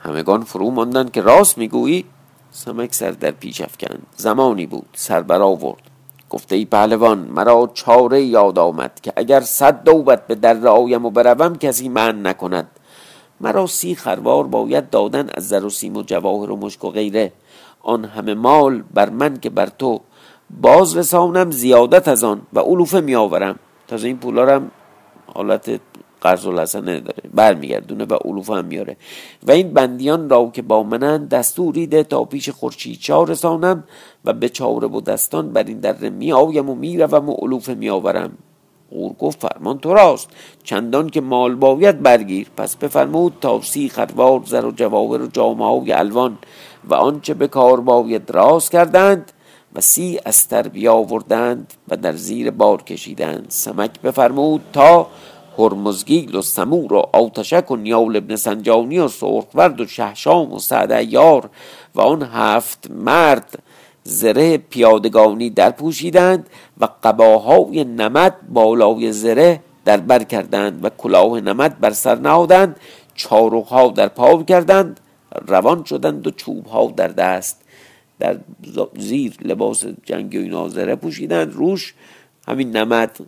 همگان 0.00 0.42
فرو 0.42 0.70
ماندن 0.70 1.08
که 1.08 1.20
راست 1.20 1.58
می‌گویی 1.58 2.04
سمک 2.50 2.94
سر 2.94 3.10
در 3.10 3.30
پیش 3.30 3.60
افکند. 3.60 4.06
زمانی 4.16 4.66
بود 4.66 4.88
سر 4.94 5.22
برآورد 5.22 5.82
گفته 6.30 6.56
ای 6.56 6.64
پهلوان 6.64 7.18
مرا 7.18 7.70
چاره 7.74 8.22
یاد 8.22 8.58
آمد 8.58 9.00
که 9.02 9.12
اگر 9.16 9.40
صد 9.40 9.84
دوبت 9.84 10.26
به 10.26 10.34
در 10.34 10.66
آیم 10.66 11.06
و 11.06 11.10
بروم 11.10 11.56
کسی 11.56 11.88
من 11.88 12.26
نکند. 12.26 12.70
مرا 13.40 13.66
سی 13.66 13.94
خروار 13.94 14.46
باید 14.46 14.90
دادن 14.90 15.28
از 15.34 15.48
زر 15.48 15.64
و 15.64 15.70
سیم 15.70 15.96
و 15.96 16.02
جواهر 16.02 16.50
و 16.50 16.56
مشک 16.56 16.84
و 16.84 16.90
غیره. 16.90 17.32
آن 17.82 18.04
همه 18.04 18.34
مال 18.34 18.82
بر 18.94 19.10
من 19.10 19.36
که 19.36 19.50
بر 19.50 19.66
تو. 19.66 20.00
باز 20.60 20.96
رسانم 20.96 21.50
زیادت 21.50 22.08
از 22.08 22.24
آن 22.24 22.42
و 22.52 22.60
علوفه 22.60 23.00
می 23.00 23.14
آورم 23.14 23.58
تازه 23.88 24.06
این 24.06 24.18
پولا 24.18 24.54
هم 24.54 24.70
حالت 25.34 25.80
قرض 26.20 26.46
الحسنه 26.46 27.00
داره 27.00 27.22
برمیگردونه 27.34 28.04
و 28.04 28.14
علوفه 28.24 28.54
هم 28.54 28.64
میاره. 28.64 28.96
و 29.46 29.50
این 29.50 29.72
بندیان 29.72 30.30
را 30.30 30.50
که 30.54 30.62
با 30.62 30.82
منن 30.82 31.26
دستوری 31.26 31.86
ده 31.86 32.02
تا 32.02 32.24
پیش 32.24 32.48
خورشید 32.48 32.98
چا 32.98 33.22
رسانم 33.22 33.84
و 34.24 34.32
به 34.32 34.48
چاره 34.48 34.88
و 34.88 35.00
دستان 35.00 35.52
بر 35.52 35.64
این 35.64 35.80
دره 35.80 36.10
می 36.10 36.32
و 36.32 36.74
می 36.74 36.98
روم 36.98 37.28
و 37.28 37.32
علوفه 37.32 37.74
می 37.74 37.88
آورم 37.88 38.32
غور 38.90 39.12
گفت 39.12 39.40
فرمان 39.40 39.78
تو 39.78 39.94
راست. 39.94 40.28
چندان 40.64 41.10
که 41.10 41.20
مال 41.20 41.54
باید 41.54 42.02
برگیر. 42.02 42.50
پس 42.56 42.76
بفرمود 42.76 43.34
تا 43.40 43.60
سی 43.60 43.88
خروار 43.88 44.42
زر 44.46 44.64
و 44.64 44.70
جواهر 44.70 45.22
و 45.22 45.26
جامعه 45.26 45.66
های 45.66 45.92
الوان 45.92 46.38
و 46.84 46.94
آنچه 46.94 47.34
به 47.34 47.48
کار 47.48 47.80
باید 47.80 48.30
راست 48.30 48.70
کردند 48.70 49.32
و 49.74 49.80
سی 49.80 50.20
استر 50.26 50.68
بیاوردند 50.68 51.74
و 51.88 51.96
در 51.96 52.12
زیر 52.12 52.50
بار 52.50 52.82
کشیدند. 52.82 53.46
سمک 53.48 54.00
بفرمود 54.00 54.60
تا 54.72 55.06
هرمزگیل 55.58 56.34
و 56.34 56.42
سمور 56.42 56.92
و 56.92 56.96
آتشک 57.12 57.70
و 57.70 57.76
نیال 57.76 58.16
ابن 58.16 58.36
سنجانی 58.36 58.98
و 58.98 59.08
سرخورد 59.08 59.80
و 59.80 59.86
شهشام 59.86 60.52
و 60.52 60.58
سعد 60.58 61.12
یار 61.12 61.50
و 61.94 62.00
آن 62.00 62.22
هفت 62.22 62.90
مرد 62.90 63.58
زره 64.04 64.58
پیادگانی 64.58 65.50
در 65.50 65.70
پوشیدند 65.70 66.46
و 66.80 66.88
قباهای 67.04 67.84
نمد 67.84 68.34
بالای 68.48 69.12
زره 69.12 69.60
در 69.84 69.96
بر 69.96 70.24
کردند 70.24 70.84
و 70.84 70.90
کلاه 70.98 71.40
نمد 71.40 71.80
بر 71.80 71.90
سر 71.90 72.14
نهادند 72.14 72.76
چارخها 73.14 73.88
در 73.88 74.08
پا 74.08 74.42
کردند 74.42 75.00
روان 75.46 75.84
شدند 75.84 76.26
و 76.26 76.30
چوبها 76.30 76.92
در 76.96 77.08
دست 77.08 77.60
در 78.18 78.38
زیر 78.96 79.34
لباس 79.42 79.84
جنگی 80.04 80.50
و 80.50 80.68
زره 80.68 80.94
پوشیدند 80.94 81.52
روش 81.52 81.94
همین 82.48 82.76
نمد 82.76 83.18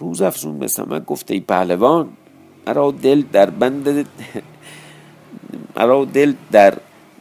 روز 0.00 0.22
افزون 0.22 0.58
به 0.58 0.68
سمک 0.68 1.04
گفته 1.04 1.34
ای 1.34 1.40
پهلوان 1.40 2.08
مرا 2.66 2.90
دل 2.90 3.22
در 3.32 3.50
بند 3.50 4.06
مرا 5.76 6.04
دل 6.04 6.34
در 6.52 6.74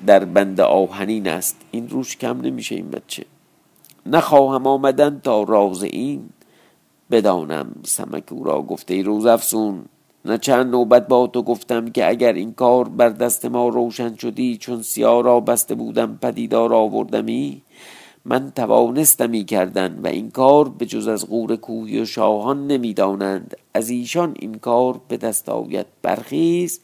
در 0.06 0.26
بند 0.26 0.62
آهنین 0.62 1.28
است. 1.28 1.58
این 1.72 1.90
روش 1.90 2.18
کم 2.18 2.42
نمیشه 2.42 2.76
این 2.76 2.90
بچه. 2.90 3.26
نخواهم 4.06 4.68
آمدن 4.68 5.20
تا 5.24 5.44
راز 5.44 5.84
این 5.84 6.30
بدانم. 7.12 7.76
سمک 7.84 8.32
او 8.32 8.44
را 8.44 8.62
گفته 8.62 8.94
ای 8.94 9.04
روز 9.04 9.26
افزون 9.26 9.86
نه 10.26 10.38
چند 10.38 10.72
نوبت 10.72 11.08
با 11.08 11.28
تو 11.28 11.44
گفتم 11.44 11.90
که 11.90 12.10
اگر 12.10 12.34
این 12.34 12.54
کار 12.54 12.90
بر 12.90 13.10
دست 13.10 13.46
ما 13.46 13.70
روشن 13.70 14.16
شدی 14.16 14.58
چون 14.58 14.82
سیاه 14.82 15.24
را 15.24 15.40
بسته 15.40 15.76
بودم 15.76 16.20
پدیدار 16.22 16.74
آوردمی 16.74 17.62
من 18.26 18.52
توانستمی 18.52 19.46
کردن 19.46 20.00
و 20.04 20.08
این 20.08 20.32
کار 20.32 20.70
به 20.70 20.86
جز 20.86 21.08
از 21.08 21.28
غور 21.28 21.56
کوهی 21.56 22.00
و 22.02 22.06
شاهان 22.06 22.68
نمی‌دانند. 22.68 23.58
از 23.74 23.90
ایشان 23.90 24.36
این 24.40 24.54
کار 24.54 25.02
به 25.08 25.18
دست 25.18 25.50
آید. 25.50 25.86
برخیز 26.02 26.80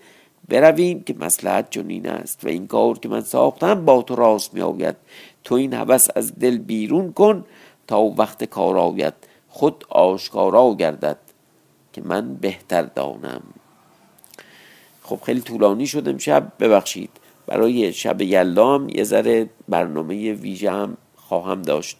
برویم 0.49 1.03
که 1.03 1.15
مسلحت 1.19 1.69
چنین 1.69 2.09
است 2.09 2.45
و 2.45 2.47
این 2.47 2.67
کار 2.67 2.99
که 2.99 3.09
من 3.09 3.21
ساختم 3.21 3.85
با 3.85 4.01
تو 4.01 4.15
راست 4.15 4.53
می 4.53 4.61
آید 4.61 4.95
تو 5.43 5.55
این 5.55 5.73
هوس 5.73 6.07
از 6.15 6.39
دل 6.39 6.57
بیرون 6.57 7.13
کن 7.13 7.45
تا 7.87 8.01
وقت 8.01 8.43
کار 8.43 8.77
آید. 8.77 9.13
خود 9.49 9.85
آشکارا 9.89 10.75
گردد 10.75 11.17
که 11.93 12.01
من 12.05 12.35
بهتر 12.35 12.81
دانم. 12.81 13.41
خب 15.01 15.19
خیلی 15.23 15.41
طولانی 15.41 15.87
شد 15.87 16.09
امشب. 16.09 16.51
ببخشید. 16.59 17.09
برای 17.47 17.93
شب 17.93 18.21
یلام 18.21 18.89
یه 18.89 19.03
ذره 19.03 19.49
برنامه 19.69 20.33
ویژه 20.33 20.71
هم 20.71 20.97
خواهم 21.27 21.61
داشت. 21.61 21.97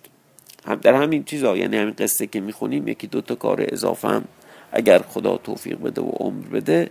هم 0.66 0.76
در 0.76 0.94
همین 0.94 1.24
چیزا 1.24 1.58
یعنی 1.58 1.78
همین 1.78 1.94
قصه 1.98 2.28
که 2.28 2.40
می‌خونیم 2.40 2.88
یکی 2.88 3.08
دو 3.08 3.22
تا 3.22 3.36
کار 3.36 3.66
اضافه 3.72 4.08
هم 4.08 4.26
اگر 4.72 5.00
خدا 5.00 5.38
توفیق 5.38 5.80
بده 5.82 6.02
و 6.02 6.10
عمر 6.10 6.46
بده 6.48 6.90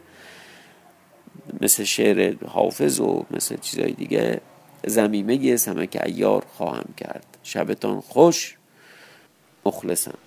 مثل 1.60 1.84
شعر 1.84 2.34
حافظ 2.46 3.00
و 3.00 3.24
مثل 3.30 3.56
چیزای 3.56 3.92
دیگه 3.92 4.40
زمیمه 4.86 5.56
سمک 5.56 6.02
ایار 6.04 6.44
خواهم 6.56 6.94
کرد. 6.96 7.26
شبتان 7.42 8.00
خوش. 8.00 8.56
مخلصم. 9.66 10.18